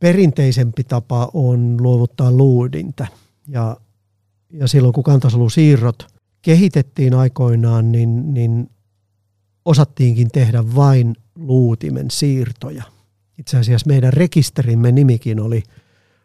[0.00, 3.06] perinteisempi tapa on luovuttaa luudinta.
[3.48, 3.76] Ja,
[4.54, 6.06] ja silloin kun kantasolusiirrot
[6.42, 8.70] kehitettiin aikoinaan, niin, niin
[9.64, 12.82] osattiinkin tehdä vain luutimen siirtoja.
[13.38, 15.62] Itse asiassa meidän rekisterimme nimikin oli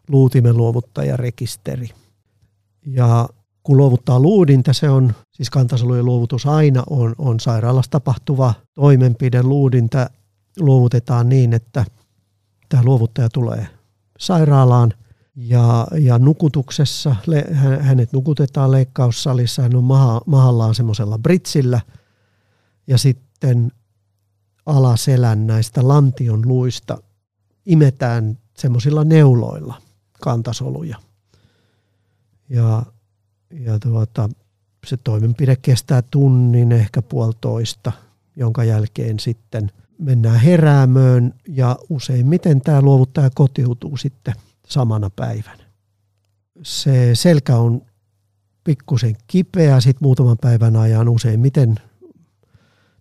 [0.07, 1.89] luutimen luovuttajarekisteri.
[2.85, 3.29] Ja
[3.63, 9.43] kun luovuttaa luudinta, se on, siis kantasolujen luovutus aina on, on sairaalassa tapahtuva toimenpide.
[9.43, 10.09] Luudinta
[10.59, 11.85] luovutetaan niin, että
[12.69, 13.67] tämä luovuttaja tulee
[14.19, 14.93] sairaalaan
[15.39, 17.15] ja, ja nukutuksessa,
[17.80, 21.82] hänet nukutetaan leikkaussalissa, hän on maha, mahallaan semmoisella britsillä.
[22.88, 23.71] Ja sitten
[24.65, 26.97] alaselän näistä lantion luista
[27.65, 29.82] imetään semmoisilla neuloilla
[30.21, 30.97] kantasoluja.
[32.49, 32.84] Ja,
[33.52, 34.30] ja tuota,
[34.86, 37.91] se toimenpide kestää tunnin, ehkä puolitoista,
[38.36, 41.34] jonka jälkeen sitten mennään heräämöön.
[41.47, 44.34] Ja useimmiten tämä luovuttaja kotiutuu sitten
[44.69, 45.63] samana päivänä.
[46.63, 47.82] Se selkä on
[48.63, 51.75] pikkusen kipeä sitten muutaman päivän ajan useimmiten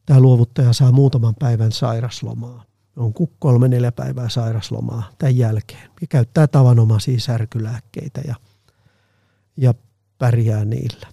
[0.07, 2.65] tämä luovuttaja saa muutaman päivän sairaslomaa.
[2.97, 5.91] On kolme neljä päivää sairaslomaa tämän jälkeen.
[6.01, 8.35] Ja käyttää tavanomaisia särkylääkkeitä ja,
[9.57, 9.75] ja
[10.19, 11.07] pärjää niillä.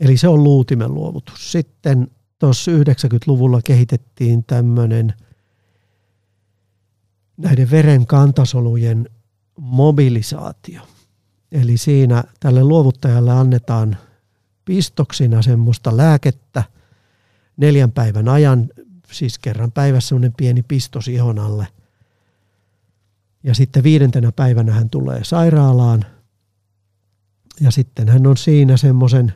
[0.00, 1.52] Eli se on luutimen luovutus.
[1.52, 5.14] Sitten tuossa 90-luvulla kehitettiin tämmöinen
[7.40, 9.08] näiden veren kantasolujen
[9.56, 10.82] mobilisaatio.
[11.52, 13.96] Eli siinä tälle luovuttajalle annetaan
[14.64, 16.64] pistoksina semmoista lääkettä
[17.56, 18.68] neljän päivän ajan,
[19.12, 21.66] siis kerran päivässä semmoinen pieni pistos ihon alle.
[23.42, 26.04] Ja sitten viidentenä päivänä hän tulee sairaalaan
[27.60, 29.34] ja sitten hän on siinä semmoisen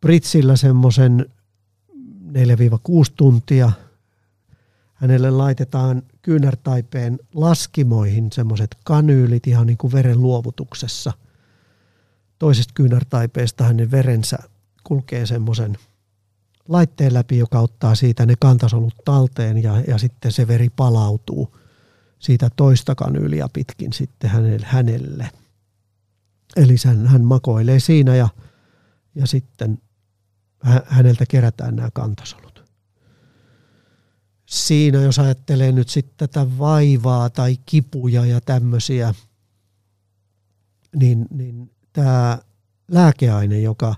[0.00, 1.26] Britsillä semmoisen
[2.28, 2.32] 4-6
[3.16, 3.72] tuntia.
[4.94, 11.12] Hänelle laitetaan kyynärtaipeen laskimoihin semmoiset kanyylit ihan niin kuin veren luovutuksessa.
[12.38, 14.38] Toisesta kyynärtaipeesta hänen verensä
[14.84, 15.76] kulkee semmoisen
[16.68, 21.56] laitteen läpi, joka ottaa siitä ne kantasolut talteen ja, ja sitten se veri palautuu
[22.18, 24.66] siitä toista kanyyliä pitkin sitten hänelle.
[24.66, 25.30] hänelle.
[26.56, 28.28] Eli hän, hän makoilee siinä ja,
[29.14, 29.78] ja sitten
[30.86, 32.43] häneltä kerätään nämä kantasolut.
[34.54, 39.14] Siinä jos ajattelee nyt sitten tätä vaivaa tai kipuja ja tämmöisiä,
[40.96, 42.38] niin, niin tämä
[42.90, 43.94] lääkeaine, joka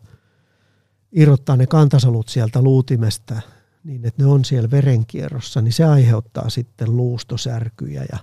[1.13, 3.41] irrottaa ne kantasolut sieltä luutimesta
[3.85, 8.19] niin, että ne on siellä verenkierrossa, niin se aiheuttaa sitten luustosärkyjä ja,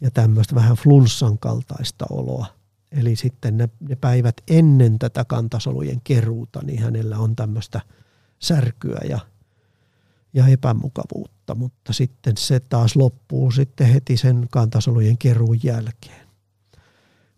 [0.00, 2.46] ja tämmöistä vähän flunssan kaltaista oloa.
[2.92, 7.80] Eli sitten ne, ne päivät ennen tätä kantasolujen keruuta, niin hänellä on tämmöistä
[8.38, 9.18] särkyä ja,
[10.32, 16.28] ja epämukavuutta, mutta sitten se taas loppuu sitten heti sen kantasolujen keruun jälkeen.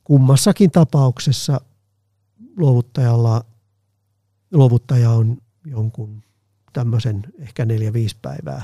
[0.05, 1.61] Kummassakin tapauksessa
[2.57, 3.45] luovuttajalla,
[4.53, 6.23] luovuttaja on jonkun
[6.73, 8.63] tämmöisen ehkä neljä viisi päivää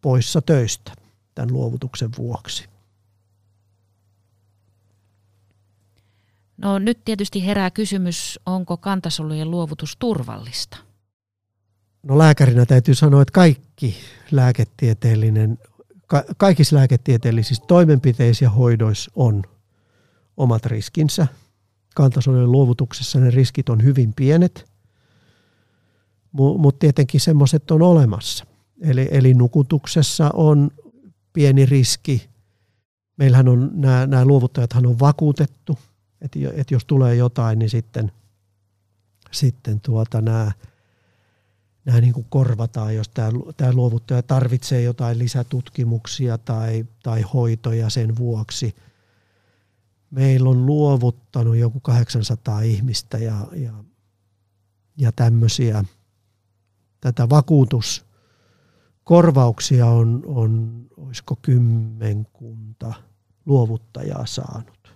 [0.00, 0.92] poissa töistä
[1.34, 2.68] tämän luovutuksen vuoksi.
[6.56, 10.87] No nyt tietysti herää kysymys, onko kantasolujen luovutus turvallista?
[12.02, 13.96] No lääkärinä täytyy sanoa, että kaikki
[14.30, 15.58] lääketieteellinen,
[16.06, 19.42] ka- kaikissa lääketieteellisissä toimenpiteissä ja hoidoissa on
[20.36, 21.26] omat riskinsä.
[21.94, 24.70] Kantasolujen luovutuksessa ne riskit on hyvin pienet,
[26.32, 28.46] mutta tietenkin semmoiset on olemassa.
[28.80, 30.70] Eli, eli nukutuksessa on
[31.32, 32.28] pieni riski.
[33.16, 35.78] Meillähän on nämä, nämä luovuttajathan on vakuutettu–
[36.20, 38.12] että et jos tulee jotain, niin sitten,
[39.30, 40.52] sitten tuota nämä,
[41.88, 48.16] nämä niin kuin korvataan, jos tämä, tämä luovuttaja tarvitsee jotain lisätutkimuksia tai, tai hoitoja sen
[48.16, 48.76] vuoksi.
[50.10, 53.72] Meillä on luovuttanut joku 800 ihmistä ja, ja,
[54.96, 55.84] ja tämmöisiä,
[57.00, 62.94] tätä vakuutuskorvauksia on, on olisiko kymmenkunta
[63.46, 64.94] luovuttajaa saanut.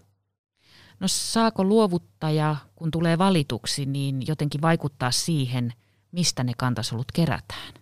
[1.01, 5.73] No saako luovuttaja, kun tulee valituksi, niin jotenkin vaikuttaa siihen,
[6.13, 7.75] mistä ne kantasolut kerätään?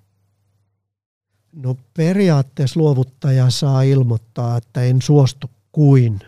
[1.52, 6.20] No periaatteessa luovuttaja saa ilmoittaa, että en suostu kuin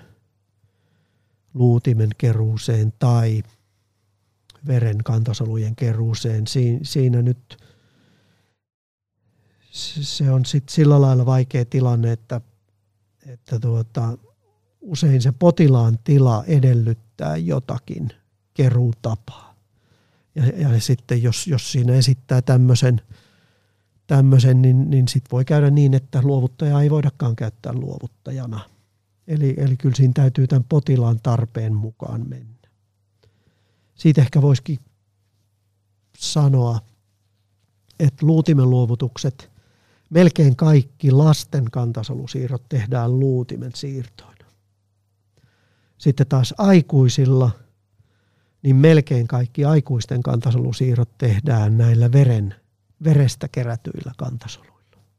[1.54, 3.42] luutimen keruuseen tai
[4.66, 6.44] veren kantasolujen keruuseen.
[6.82, 7.56] Siinä nyt
[9.70, 12.40] se on sitten sillä lailla vaikea tilanne, että,
[13.26, 14.18] että tuota,
[14.80, 18.08] usein se potilaan tila edellyttää jotakin
[18.54, 19.51] keruutapaa.
[20.34, 23.00] Ja, ja sitten jos, jos siinä esittää tämmöisen,
[24.06, 28.60] tämmöisen niin, niin sitten voi käydä niin, että luovuttaja ei voidakaan käyttää luovuttajana.
[29.26, 32.68] Eli, eli kyllä siinä täytyy tämän potilaan tarpeen mukaan mennä.
[33.94, 34.78] Siitä ehkä voisikin
[36.18, 36.80] sanoa
[38.02, 39.50] että luutimen luovutukset,
[40.10, 44.46] melkein kaikki lasten kantasolusiirrot tehdään luutimen siirtoina.
[45.98, 47.50] Sitten taas aikuisilla,
[48.62, 52.54] niin melkein kaikki aikuisten kantasolusiirrot tehdään näillä veren,
[53.04, 54.72] verestä kerätyillä kantasoluilla.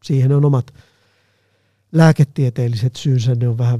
[0.04, 0.74] Siihen on omat
[1.92, 3.80] lääketieteelliset syynsä, ne on vähän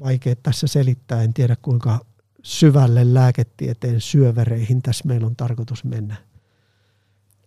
[0.00, 1.22] vaikea tässä selittää.
[1.22, 2.00] En tiedä kuinka
[2.42, 6.16] syvälle lääketieteen syövereihin tässä meillä on tarkoitus mennä.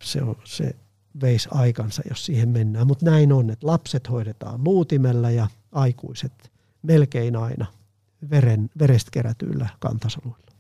[0.03, 0.75] Se, on, se
[1.21, 2.88] veisi aikansa, jos siihen mennään.
[2.88, 6.51] Mutta näin on, että lapset hoidetaan luutimella ja aikuiset
[6.82, 7.65] melkein aina
[8.29, 10.52] veren, verestä kerätyillä kantasoluilla.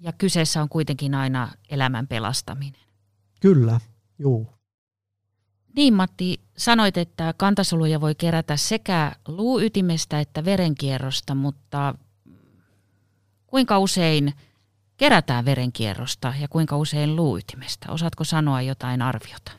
[0.00, 2.80] Ja kyseessä on kuitenkin aina elämän pelastaminen.
[3.40, 3.80] Kyllä,
[4.18, 4.48] juu.
[5.76, 11.94] Niin Matti, sanoit, että kantasoluja voi kerätä sekä luuytimestä että verenkierrosta, mutta
[13.46, 14.34] kuinka usein
[14.96, 17.92] kerätään verenkierrosta ja kuinka usein luuytimestä?
[17.92, 19.52] Osaatko sanoa jotain arviota?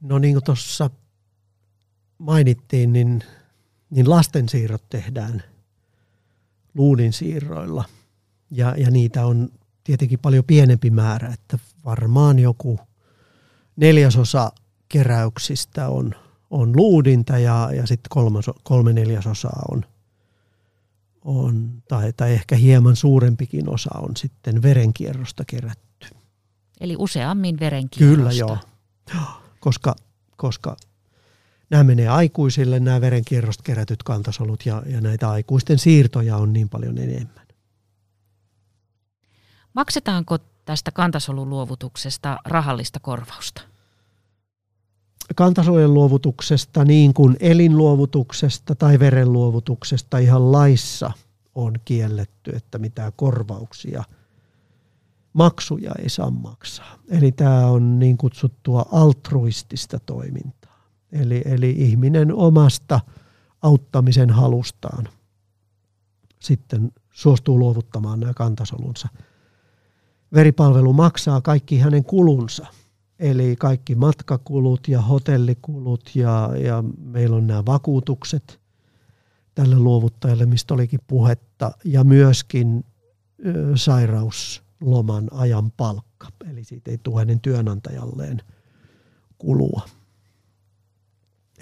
[0.00, 0.90] No niin kuin tuossa
[2.18, 3.24] mainittiin, niin,
[3.90, 5.42] niin lastensiirrot tehdään
[6.74, 7.84] luudin siirroilla.
[8.50, 9.48] Ja, ja niitä on
[9.84, 12.80] tietenkin paljon pienempi määrä, että varmaan joku
[13.76, 14.52] neljäsosa
[14.88, 16.14] keräyksistä on,
[16.50, 18.10] on luudinta ja, ja sitten
[18.62, 19.84] kolme neljäsosaa on,
[21.24, 26.08] on tai, tai ehkä hieman suurempikin osa on sitten verenkierrosta kerätty.
[26.80, 28.16] Eli useammin verenkierrosta.
[28.16, 28.58] Kyllä joo,
[29.60, 29.96] koska,
[30.36, 30.76] koska
[31.72, 36.98] nämä menee aikuisille, nämä verenkierrosta kerätyt kantasolut ja, ja näitä aikuisten siirtoja on niin paljon
[36.98, 37.46] enemmän.
[39.74, 43.62] Maksetaanko tästä kantasoluluovutuksesta rahallista korvausta?
[45.34, 51.10] Kantasolujen luovutuksesta niin kuin elinluovutuksesta tai verenluovutuksesta ihan laissa
[51.54, 54.04] on kielletty, että mitään korvauksia,
[55.32, 56.98] maksuja ei saa maksaa.
[57.08, 60.71] Eli tämä on niin kutsuttua altruistista toimintaa.
[61.12, 63.00] Eli, eli ihminen omasta
[63.62, 65.08] auttamisen halustaan
[66.40, 69.08] sitten suostuu luovuttamaan nämä kantasolunsa–
[70.34, 72.66] veripalvelu maksaa kaikki hänen kulunsa.
[73.18, 78.60] Eli kaikki matkakulut ja hotellikulut ja, ja meillä on nämä vakuutukset
[79.54, 82.84] tälle luovuttajalle, mistä olikin puhetta, ja myöskin
[83.46, 86.28] ö, sairausloman ajan palkka.
[86.50, 88.42] Eli siitä ei tule hänen työnantajalleen
[89.38, 89.82] kulua.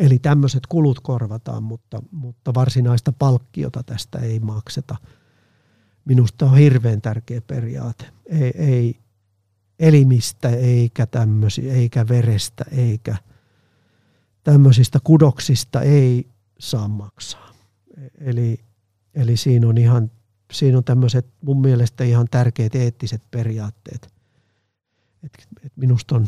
[0.01, 4.97] Eli tämmöiset kulut korvataan, mutta, mutta varsinaista palkkiota tästä ei makseta–
[6.05, 8.07] minusta on hirveän tärkeä periaate.
[8.27, 9.01] Ei, ei
[9.79, 13.17] elimistä eikä tämmöisiä, eikä verestä eikä
[14.45, 17.55] tämmöisistä kudoksista ei saa maksaa.
[18.21, 18.61] Eli,
[19.15, 20.11] eli siinä on ihan
[20.53, 24.09] siinä on tämmöiset mun mielestä ihan tärkeät eettiset periaatteet.
[25.23, 26.27] Et, et minusta on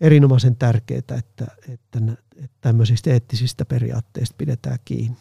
[0.00, 2.00] erinomaisen tärkeää, että, että, että
[2.60, 5.20] tämmöisistä eettisistä periaatteista pidetään kiinni.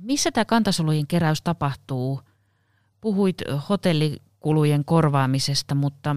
[0.00, 2.20] Missä tämä kantasolujen keräys tapahtuu?
[3.00, 3.36] Puhuit
[3.68, 6.16] hotellikulujen korvaamisesta, mutta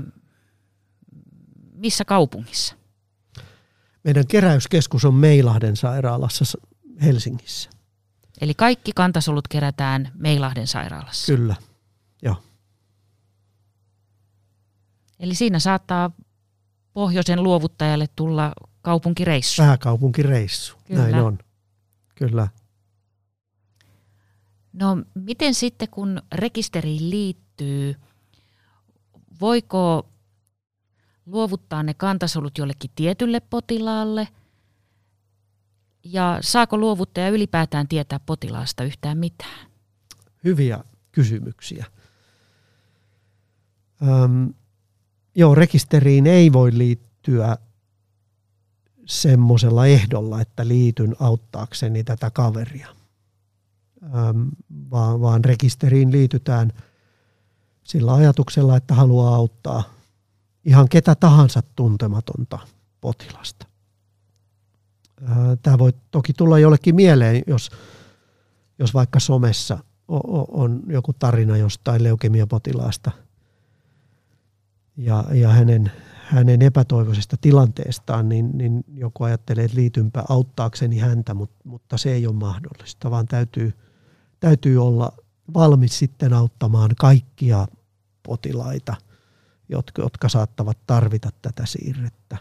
[1.74, 2.76] missä kaupungissa?
[4.04, 6.46] Meidän keräyskeskus on Meilahden sairaalassa
[7.02, 7.70] Helsingissä.
[8.42, 11.36] Eli kaikki kantasolut kerätään Meilahden sairaalassa?
[11.36, 11.56] Kyllä,
[12.22, 12.44] joo.
[15.22, 16.12] Eli siinä saattaa
[16.94, 19.62] pohjoisen luovuttajalle tulla kaupunkireissu.
[19.62, 21.02] Pääkaupunkireissu, Kyllä.
[21.02, 21.40] näin on.
[22.16, 22.48] Kyllä.
[24.74, 27.96] No miten sitten kun rekisteriin liittyy,
[29.42, 30.10] voiko
[31.26, 34.28] luovuttaa ne kantasolut jollekin tietylle potilaalle
[36.04, 39.68] ja saako luovuttaja ylipäätään tietää potilaasta yhtään mitään?
[40.44, 41.86] Hyviä kysymyksiä.
[44.02, 44.54] Öm,
[45.36, 47.58] joo, rekisteriin ei voi liittyä
[49.06, 52.88] semmoisella ehdolla, että liityn auttaakseni tätä kaveria–
[54.04, 54.48] Ähm,
[54.92, 56.72] vaan, vaan rekisteriin liitytään
[57.84, 59.84] sillä ajatuksella, että haluaa auttaa
[60.66, 62.60] ihan ketä tahansa tuntematonta
[63.02, 63.66] potilasta.
[65.30, 67.72] Äh, Tämä voi toki tulla jollekin mieleen, jos,
[68.80, 69.80] jos vaikka somessa
[70.48, 73.12] on joku tarina jostain leukemiapotilaasta
[74.98, 75.92] ja, ja hänen,
[76.24, 82.28] hänen epätoivoisesta tilanteestaan, niin, niin joku ajattelee, että liitynpä auttaakseni häntä, mutta, mutta se ei
[82.28, 83.74] ole mahdollista, vaan täytyy–
[84.42, 85.12] täytyy olla
[85.54, 87.68] valmis sitten auttamaan kaikkia
[88.24, 88.96] potilaita,
[89.70, 92.38] jotka, jotka saattavat tarvita tätä siirrettä.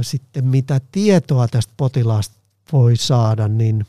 [0.00, 2.36] Sitten mitä tietoa tästä potilaasta
[2.72, 3.86] voi saada, niin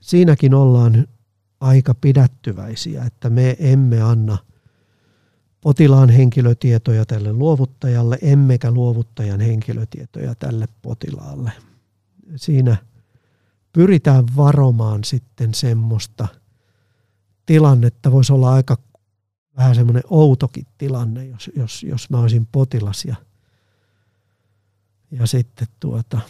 [0.00, 1.08] siinäkin ollaan
[1.60, 4.38] aika pidättyväisiä, että me emme anna
[5.60, 11.52] potilaan henkilötietoja tälle luovuttajalle, emmekä luovuttajan henkilötietoja tälle potilaalle.
[12.36, 12.76] Siinä
[13.72, 16.28] pyritään varomaan sitten semmoista
[17.46, 18.76] tilannetta, voisi olla aika
[19.56, 23.16] vähän semmoinen outokin tilanne, jos, jos, jos mä olisin potilas ja,
[25.10, 26.20] ja sitten tuota,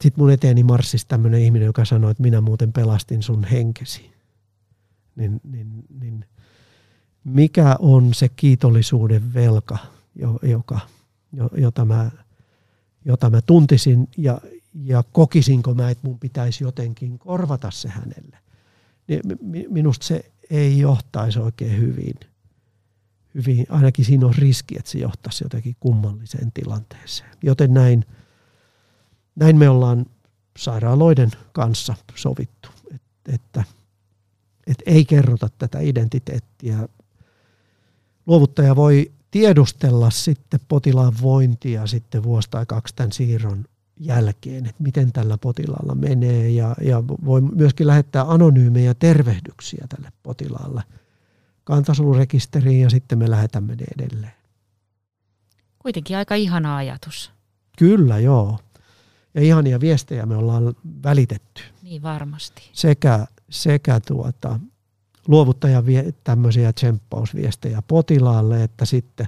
[0.00, 4.10] sit mun eteeni marssisi tämmöinen ihminen, joka sanoi, että minä muuten pelastin sun henkesi.
[5.16, 6.24] Niin, niin, niin
[7.24, 9.78] mikä on se kiitollisuuden velka,
[10.42, 10.80] joka,
[11.56, 12.10] jota, mä,
[13.04, 14.40] jota mä tuntisin ja,
[14.74, 18.38] ja kokisinko mä, että mun pitäisi jotenkin korvata se hänelle.
[19.08, 19.20] Niin
[19.68, 22.14] minusta se ei johtaisi oikein hyvin.
[23.34, 23.66] hyvin.
[23.68, 27.30] Ainakin siinä on riski, että se johtaisi jotenkin kummalliseen tilanteeseen.
[27.42, 28.04] Joten näin,
[29.36, 30.06] näin me ollaan
[30.58, 33.64] sairaaloiden kanssa sovittu, että, että,
[34.66, 36.88] että ei kerrota tätä identiteettiä.
[38.26, 43.64] Luovuttaja voi tiedustella sitten potilaan vointia sitten vuosi tai kaksi tämän siirron
[44.00, 50.82] jälkeen, että miten tällä potilaalla menee ja, ja voi myöskin lähettää anonyymejä tervehdyksiä tälle potilaalle
[51.64, 54.32] kantasolurekisteriin ja sitten me lähetämme ne edelleen.
[55.78, 57.32] Kuitenkin aika ihana ajatus.
[57.78, 58.58] Kyllä, joo.
[59.34, 61.62] Ja ihania viestejä me ollaan välitetty.
[61.82, 62.70] Niin varmasti.
[62.72, 64.60] Sekä, sekä tuota,
[65.28, 69.26] luovuttajan vie, tämmöisiä tsemppausviestejä potilaalle, että sitten,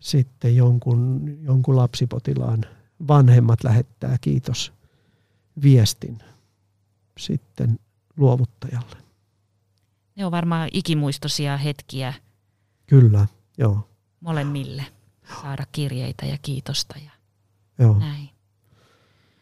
[0.00, 2.64] sitten jonkun, jonkun lapsipotilaan
[3.08, 4.72] vanhemmat lähettää kiitos
[5.62, 6.18] viestin
[7.18, 7.78] sitten
[8.16, 8.96] luovuttajalle.
[10.16, 12.14] Ne on varmaan ikimuistoisia hetkiä.
[12.86, 13.26] Kyllä,
[13.58, 13.88] joo.
[14.20, 14.86] Molemmille
[15.42, 17.10] saada kirjeitä ja kiitosta ja
[17.78, 17.98] joo.
[17.98, 18.28] näin.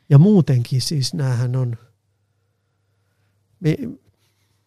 [0.09, 1.77] Ja muutenkin siis näähän on,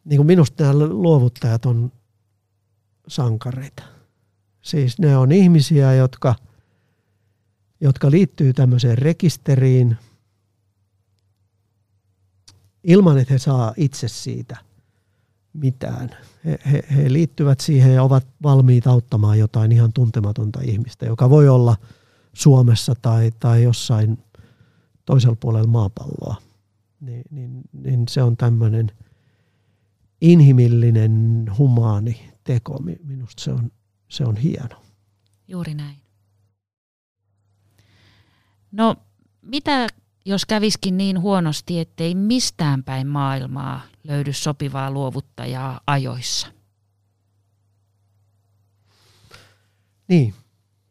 [0.10, 1.92] niin kuin minusta nämä luovuttajat on
[3.08, 3.84] sankareita.
[4.62, 6.36] Siis ne on ihmisiä, jotka–
[7.82, 9.98] jotka liittyy tämmöiseen rekisteriin
[12.84, 14.58] ilman, että he saa itse siitä
[15.54, 16.10] mitään.
[16.46, 21.50] He, he, he liittyvät siihen ja ovat valmiit auttamaan jotain ihan tuntematonta ihmistä, joka voi
[21.50, 21.76] olla
[22.34, 24.18] Suomessa tai, tai jossain
[25.06, 26.36] toisella puolella maapalloa.
[27.00, 28.92] Niin, niin, niin se on tämmöinen
[30.22, 32.80] inhimillinen, humaani teko.
[33.04, 33.72] Minusta se on,
[34.10, 34.84] se on hieno.
[35.48, 35.98] Juuri näin.
[38.72, 38.96] No
[39.42, 39.88] mitä
[40.26, 46.48] jos käviskin niin huonosti, ettei mistään päin maailmaa löydy sopivaa luovuttajaa ajoissa?
[50.08, 50.34] Niin,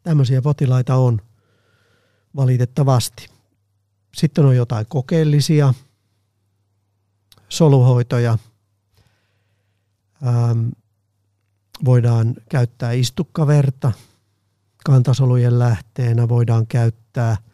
[0.02, 1.20] tämmöisiä potilaita on
[2.36, 3.28] valitettavasti.
[4.16, 5.74] Sitten on jotain kokeellisia
[7.48, 8.38] soluhoitoja.
[10.26, 10.68] Ähm,
[11.84, 13.92] voidaan käyttää istukkaverta
[14.84, 17.36] kantasolujen lähteenä, voidaan käyttää–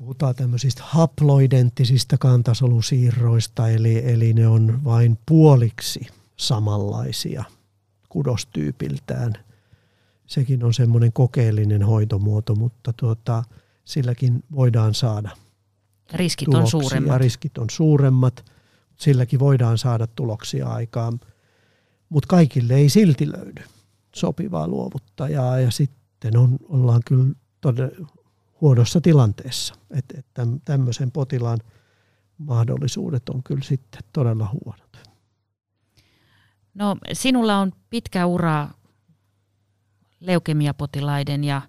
[0.00, 6.06] puhutaan tämmöisistä haploidenttisistä kantasolusiirroista, eli, eli ne on vain puoliksi
[6.36, 7.44] samanlaisia
[8.08, 9.32] kudostyypiltään.
[10.26, 13.42] Sekin on semmoinen kokeellinen hoitomuoto, mutta tuota,
[13.84, 15.30] silläkin voidaan saada
[16.12, 16.78] Riskit tuloksia.
[16.78, 17.18] on suuremmat.
[17.18, 18.44] Riskit on suuremmat,
[19.00, 21.20] silläkin voidaan saada tuloksia aikaan.
[22.08, 23.62] Mutta kaikille ei silti löydy
[24.14, 28.06] sopivaa luovuttajaa ja sitten on, ollaan kyllä todella
[28.60, 29.74] huonossa tilanteessa.
[29.90, 30.26] Että et
[30.64, 31.58] tämmöisen potilaan
[32.38, 34.98] mahdollisuudet on kyllä sitten todella huonot.
[36.74, 38.68] No sinulla on pitkä ura
[40.20, 41.62] leukemiapotilaiden ja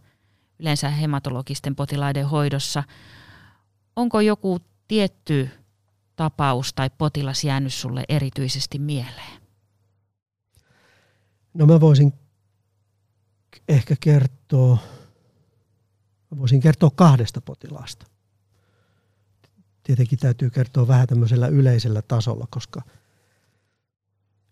[0.59, 2.83] yleensä hematologisten potilaiden hoidossa.
[3.95, 5.49] Onko joku tietty
[6.15, 9.41] tapaus tai potilas jäänyt sulle erityisesti mieleen?
[11.53, 12.13] No mä voisin
[13.67, 14.77] ehkä kertoa
[16.31, 18.05] Mä voisin kertoa kahdesta potilaasta.
[19.83, 22.81] Tietenkin täytyy kertoa vähän tämmöisellä yleisellä tasolla, koska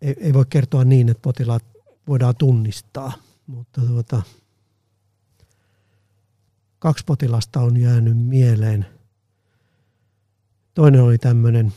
[0.01, 1.65] ei, ei voi kertoa niin, että potilaat
[2.07, 3.13] voidaan tunnistaa.
[3.47, 4.21] Mutta tuota,
[6.79, 8.85] kaksi potilasta on jäänyt mieleen.
[10.79, 11.73] Toinen oli tämmöinen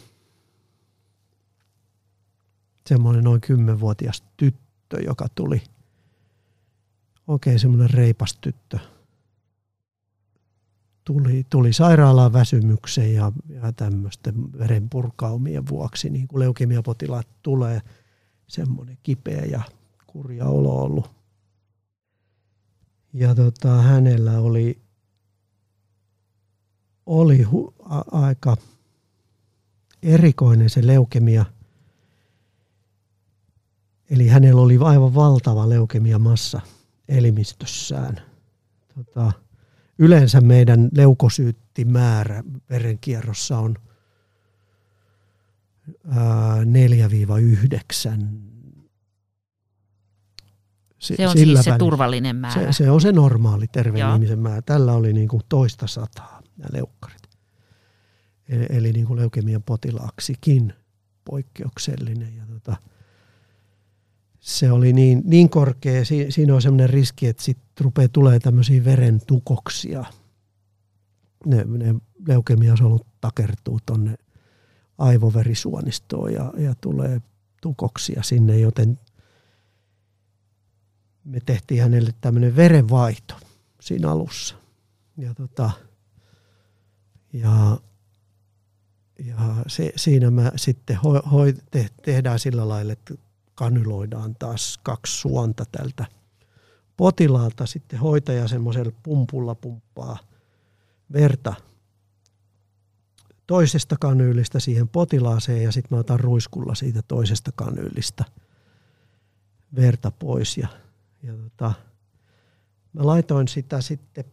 [2.86, 5.62] semmoinen noin kymmenvuotias tyttö, joka tuli.
[7.26, 8.78] Oikein semmoinen reipas tyttö–
[11.04, 17.80] tuli, tuli sairaalaan väsymyksen ja, ja tämmöisten verenpurkaumien vuoksi, niin kuin leukemiapotilaat tulee,
[18.46, 19.62] semmoinen kipeä ja
[20.06, 21.10] kurja olo ollut.
[23.12, 24.82] Ja tota, hänellä oli,
[27.06, 28.56] oli hu, a, aika
[30.02, 31.44] erikoinen se leukemia.
[34.10, 36.60] Eli hänellä oli aivan valtava leukemiamassa
[37.08, 38.20] elimistössään.
[38.94, 39.32] Tota,
[39.98, 43.76] yleensä meidän leukosyyttimäärä verenkierrossa on
[46.08, 46.66] ää, 4-9
[51.02, 52.72] se, se on siis se turvallinen määrä.
[52.72, 54.14] Se, se on se normaali terveen Joo.
[54.14, 54.62] ihmisen määrä.
[54.62, 57.21] Tällä oli niin kuin toista sataa nämä leukkarit.
[58.52, 60.72] Eli, eli niin kuin leukemian potilaaksikin
[61.24, 62.36] poikkeuksellinen.
[62.36, 62.76] Ja tota,
[64.40, 68.84] se oli niin, niin korkea, si, siinä on sellainen riski, että sitten rupeaa tulee tämmöisiä
[68.84, 70.04] verentukoksia.
[71.46, 71.94] Ne, ne
[72.28, 74.14] leukemiasolut takertuu tuonne
[74.98, 77.20] aivoverisuonistoon ja, ja tulee
[77.62, 78.98] tukoksia sinne, joten
[81.24, 83.34] me tehtiin hänelle tämmöinen verenvaihto
[83.80, 84.56] siinä alussa.
[85.16, 85.70] Ja, tota,
[87.32, 87.78] ja,
[89.18, 89.36] ja
[89.66, 91.38] se, siinä mä sitten ho, ho,
[91.70, 93.14] te, tehdään sillä lailla, että
[93.54, 96.06] kanyloidaan taas kaksi suonta tältä
[96.96, 97.66] potilaalta.
[97.66, 100.18] Sitten hoitaja semmoisella pumpulla pumppaa
[101.12, 101.54] verta
[103.46, 108.24] toisesta kanyylistä siihen potilaaseen ja sitten mä otan ruiskulla siitä toisesta kanyylistä
[109.74, 110.68] verta pois ja
[111.22, 111.72] ja tota,
[112.92, 114.24] mä laitoin sitä sitten,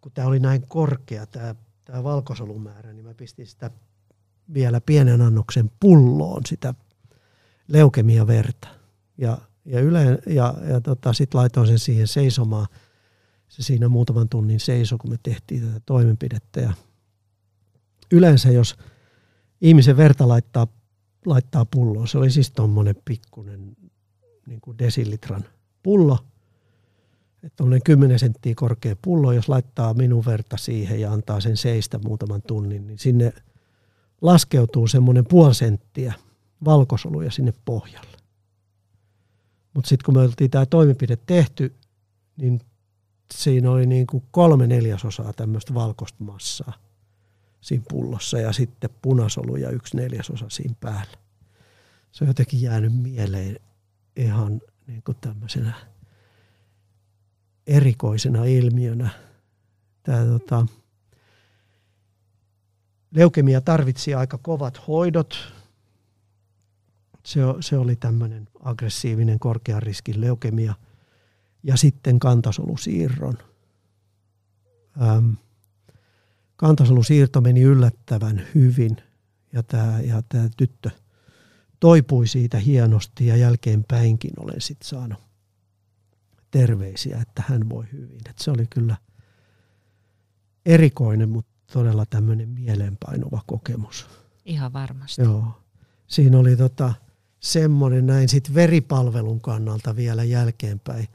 [0.00, 1.54] kun tämä oli näin korkea, tämä,
[1.84, 3.70] tämä valkosolumäärä, niin mä pistin sitä
[4.54, 6.74] vielä pienen annoksen pulloon sitä
[7.68, 8.68] leukemia-verta.
[9.18, 12.66] Ja, ja, yle, ja, ja tota, sitten laitoin sen siihen seisomaan.
[13.48, 16.60] Se siinä muutaman tunnin seiso, kun me tehtiin tätä toimenpidettä.
[16.60, 16.72] Ja
[18.12, 18.76] yleensä, jos
[19.60, 20.66] ihmisen verta laittaa,
[21.26, 23.76] laittaa pulloon, se oli siis tuommoinen pikkuinen
[24.46, 25.44] niin desilitran
[25.82, 26.18] pullo,
[27.60, 32.42] on 10 senttiä korkea pullo, jos laittaa minun verta siihen ja antaa sen seistä muutaman
[32.42, 33.32] tunnin, niin sinne
[34.20, 36.12] laskeutuu semmoinen puoli senttiä
[36.64, 38.16] valkosoluja sinne pohjalle.
[39.74, 41.74] Mutta sitten kun me oltiin tämä toimenpide tehty,
[42.36, 42.60] niin
[43.34, 46.72] siinä oli niin kuin kolme neljäsosaa tämmöistä valkoista massaa
[47.60, 51.18] siinä pullossa ja sitten punasoluja yksi neljäsosa siinä päällä.
[52.12, 53.60] Se on jotenkin jäänyt mieleen
[54.16, 55.91] ihan niin kuin tämmöisenä
[57.66, 59.10] erikoisena ilmiönä.
[60.02, 60.66] Tämä, tota,
[63.10, 65.52] leukemia tarvitsi aika kovat hoidot.
[67.26, 70.74] Se, se oli tämmöinen aggressiivinen korkean riskin leukemia.
[71.62, 73.38] Ja sitten kantasolusiirron.
[75.02, 75.30] Ähm,
[76.56, 78.96] kantasolusiirto meni yllättävän hyvin
[79.52, 80.90] ja tämä, ja tämä tyttö–
[81.82, 85.18] toipui siitä hienosti ja jälkeenpäinkin olen sitten saanut
[86.52, 88.20] terveisiä, että hän voi hyvin.
[88.30, 88.96] Et se oli kyllä
[90.66, 94.06] erikoinen, mutta todella tämmöinen mieleenpainuva kokemus.
[94.44, 95.22] Ihan varmasti.
[95.22, 95.44] Joo.
[96.06, 96.94] Siinä oli tota,
[97.40, 101.08] semmoinen näin sit veripalvelun kannalta vielä jälkeenpäin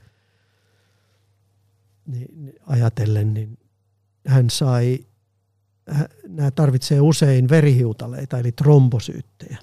[2.06, 3.58] niin, ajatellen, niin
[4.28, 5.06] hän sai,
[6.28, 9.58] nämä tarvitsee usein verihiutaleita eli trombosyyttejä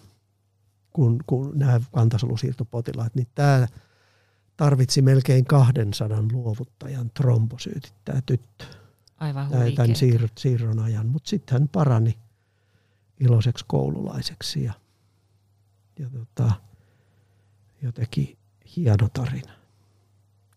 [0.93, 3.69] kuin, kuin nämä kantasolusiirtopotilaat, niin tämä
[4.57, 8.65] tarvitsi melkein 200 luovuttajan trombosyytit, tämä tyttö.
[9.19, 12.19] Aivan Tämän siir- siirron ajan, mutta sitten hän parani
[13.21, 14.73] iloiseksi koululaiseksi ja,
[15.99, 16.53] ja tota,
[17.83, 18.39] jotenkin
[18.77, 19.53] hieno tarina.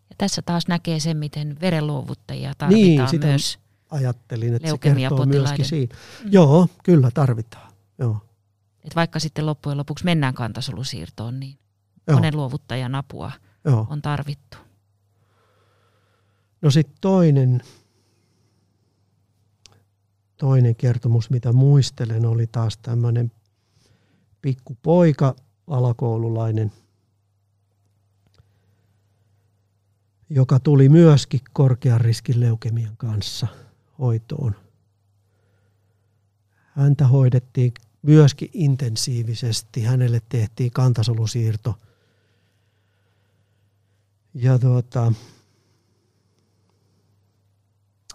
[0.09, 5.65] Ja tässä taas näkee sen, miten verenluovuttajia tarvitaan niin, myös ajattelin, että se kertoo myöskin
[5.65, 5.95] siinä.
[6.23, 6.31] Mm.
[6.31, 7.71] Joo, kyllä tarvitaan.
[7.99, 8.17] Joo.
[8.83, 11.57] Et vaikka sitten loppujen lopuksi mennään kantasolusiirtoon, niin
[12.07, 12.17] Joo.
[12.17, 13.31] monen luovuttajan apua
[13.67, 13.87] Joo.
[13.89, 14.57] on tarvittu.
[16.61, 17.61] No sitten toinen,
[20.37, 23.31] toinen kertomus, mitä muistelen, oli taas tämmöinen
[24.41, 25.35] pikkupoika,
[25.67, 26.71] alakoululainen,
[30.29, 33.47] joka tuli myöskin korkean riskin leukemian kanssa
[33.99, 34.55] hoitoon.
[36.55, 39.83] Häntä hoidettiin myöskin intensiivisesti.
[39.83, 41.75] Hänelle tehtiin kantasolusiirto.
[44.39, 45.13] Ja tuota,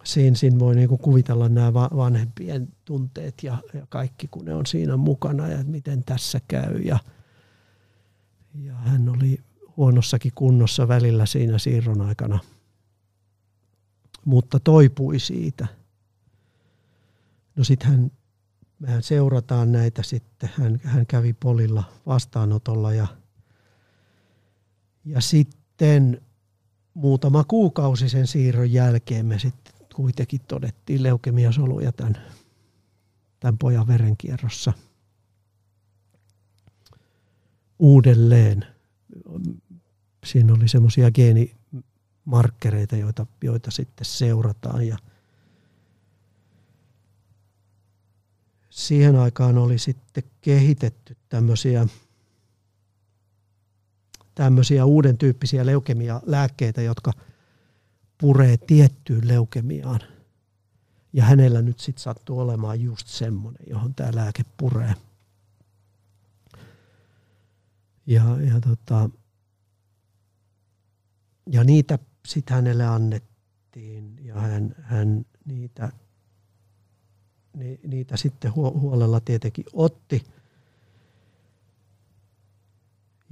[0.05, 4.97] siinä, siinä voi niinku kuvitella nämä vanhempien tunteet ja, ja kaikki, kun ne on siinä
[4.97, 6.79] mukana ja miten tässä käy.
[6.79, 6.99] Ja,
[8.55, 9.41] ja hän oli
[9.77, 12.39] huonossakin kunnossa välillä siinä siirron aikana,
[14.25, 15.67] mutta toipui siitä.
[17.57, 18.13] No sitten hän
[18.79, 20.51] mehän seurataan näitä sitten.
[20.59, 23.07] Hän, hän kävi polilla vastaanotolla ja,
[25.05, 25.62] ja sitten
[26.95, 32.17] muutama kuukausi sen siirron jälkeen me sitten kuitenkin todettiin leukemiasoluja tämän,
[33.41, 34.73] tämän pojan verenkierrossa
[37.79, 38.67] uudelleen.
[40.25, 44.97] siinä oli semmoisia geenimarkkereita, joita, joita sitten seurataan ja
[48.71, 51.87] siihen aikaan oli sitten kehitetty tämmöisiä
[54.35, 57.13] tämmöisiä uuden tyyppisiä leukemia-lääkkeitä, jotka
[58.19, 60.01] puree tiettyyn leukemiaan.
[61.13, 64.95] Ja hänellä nyt sitten sattuu olemaan just semmoinen, johon tämä lääke puree.
[68.07, 69.11] Ja, ja, tota,
[71.47, 75.93] ja niitä sitten hänelle annettiin ja hän, hän niitä,
[77.57, 80.25] ni, niitä sitten huolella tietenkin otti.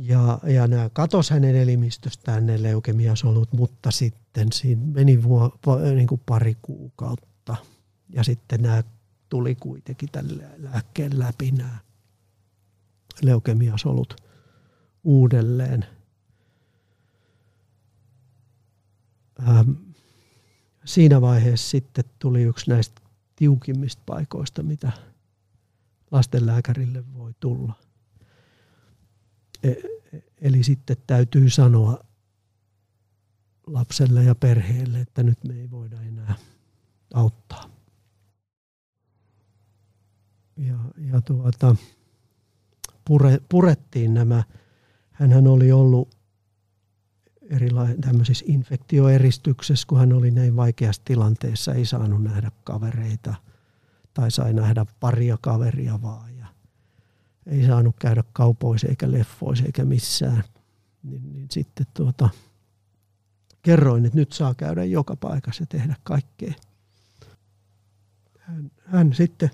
[0.02, 5.58] Ja, ja nämä katos hänen elimistöstään ne leukemiasolut, mutta sitten siinä meni vuo,
[5.94, 7.56] niin kuin pari kuukautta.
[8.08, 8.82] Ja sitten nämä
[9.28, 11.78] tuli kuitenkin tälle lääkkeen läpi nämä
[13.22, 14.16] leukemiasolut
[15.04, 15.86] uudelleen.
[19.48, 19.70] Ähm,
[20.84, 23.00] siinä vaiheessa sitten tuli yksi näistä
[23.36, 24.92] tiukimmista paikoista, mitä
[26.10, 27.89] lastenlääkärille voi tulla.
[29.62, 29.74] E,
[30.40, 32.04] eli sitten täytyy sanoa
[33.66, 36.34] lapselle ja perheelle, että nyt me ei voida enää
[37.14, 37.70] auttaa.
[40.56, 41.76] Ja, ja tuota,
[43.04, 44.44] pure, purettiin nämä.
[45.10, 46.16] Hänhän oli ollut
[47.42, 53.34] erilaisissa infektioeristyksessä, kun hän oli näin vaikeassa tilanteessa, ei saanut nähdä kavereita
[54.14, 56.39] tai sai nähdä paria kaveria vaan.
[57.46, 60.44] Ei saanut käydä kaupoissa eikä leffoissa eikä missään.
[61.02, 62.28] Niin, niin sitten tuota,
[63.62, 66.52] kerroin, että nyt saa käydä joka paikassa ja tehdä kaikkea.
[68.38, 69.50] Hän, hän sitten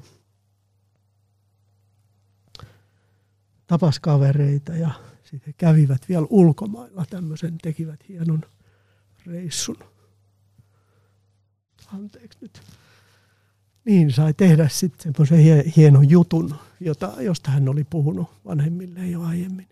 [3.66, 4.90] tapas kavereita ja
[5.24, 8.42] sitten kävivät vielä ulkomailla tämmöisen, tekivät hienon
[9.26, 9.78] reissun.
[11.92, 12.62] Anteeksi nyt.
[13.86, 19.68] Niin sai tehdä sitten semmoisen hienon jutun, jota, josta hän oli puhunut vanhemmille jo aiemmin.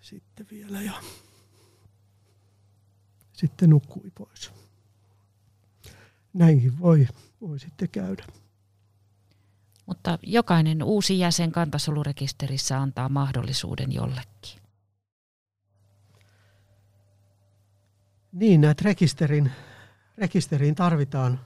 [0.00, 0.92] Sitten vielä ja
[3.32, 4.52] sitten nukkui pois.
[6.32, 7.08] Näinkin voi,
[7.40, 8.24] voi sitten käydä.
[9.86, 14.60] Mutta jokainen uusi jäsen kantasolurekisterissä antaa mahdollisuuden jollekin.
[18.32, 19.52] Niin, näitä rekisterin,
[20.18, 21.40] rekisteriin tarvitaan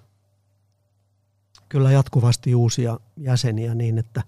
[1.68, 4.22] kyllä jatkuvasti uusia jäseniä niin, että,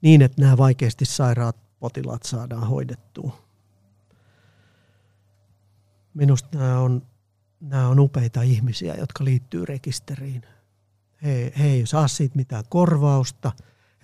[0.00, 3.42] niin, että nämä vaikeasti sairaat potilaat saadaan hoidettua.
[6.14, 7.02] Minusta nämä on,
[7.60, 10.42] nämä on upeita ihmisiä, jotka liittyy rekisteriin
[11.22, 13.52] he, he ei saa siitä mitään korvausta.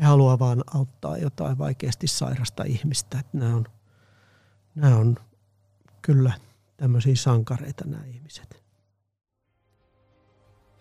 [0.01, 3.19] He haluaa vaan auttaa jotain vaikeasti sairasta ihmistä.
[3.19, 3.65] Että nämä, on,
[4.75, 5.17] nämä on
[6.03, 6.33] kyllä
[6.77, 8.63] tämmöisiä sankareita nämä ihmiset.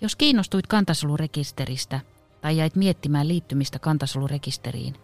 [0.01, 1.99] Jos kiinnostuit kantasolurekisteristä
[2.41, 4.95] tai jäit miettimään liittymistä kantasolurekisteriin,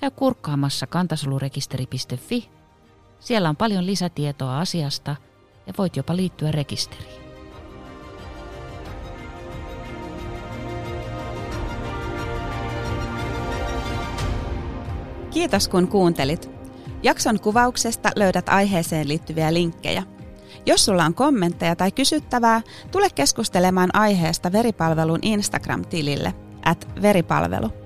[0.00, 2.48] käy kurkkaamassa kantasolurekisteri.fi.
[3.20, 5.16] Siellä on paljon lisätietoa asiasta
[5.66, 7.22] ja voit jopa liittyä rekisteriin.
[15.30, 16.50] Kiitos kun kuuntelit.
[17.02, 20.02] Jakson kuvauksesta löydät aiheeseen liittyviä linkkejä.
[20.66, 26.34] Jos sulla on kommentteja tai kysyttävää, tule keskustelemaan aiheesta veripalvelun Instagram-tilille
[26.64, 27.81] at veripalvelu.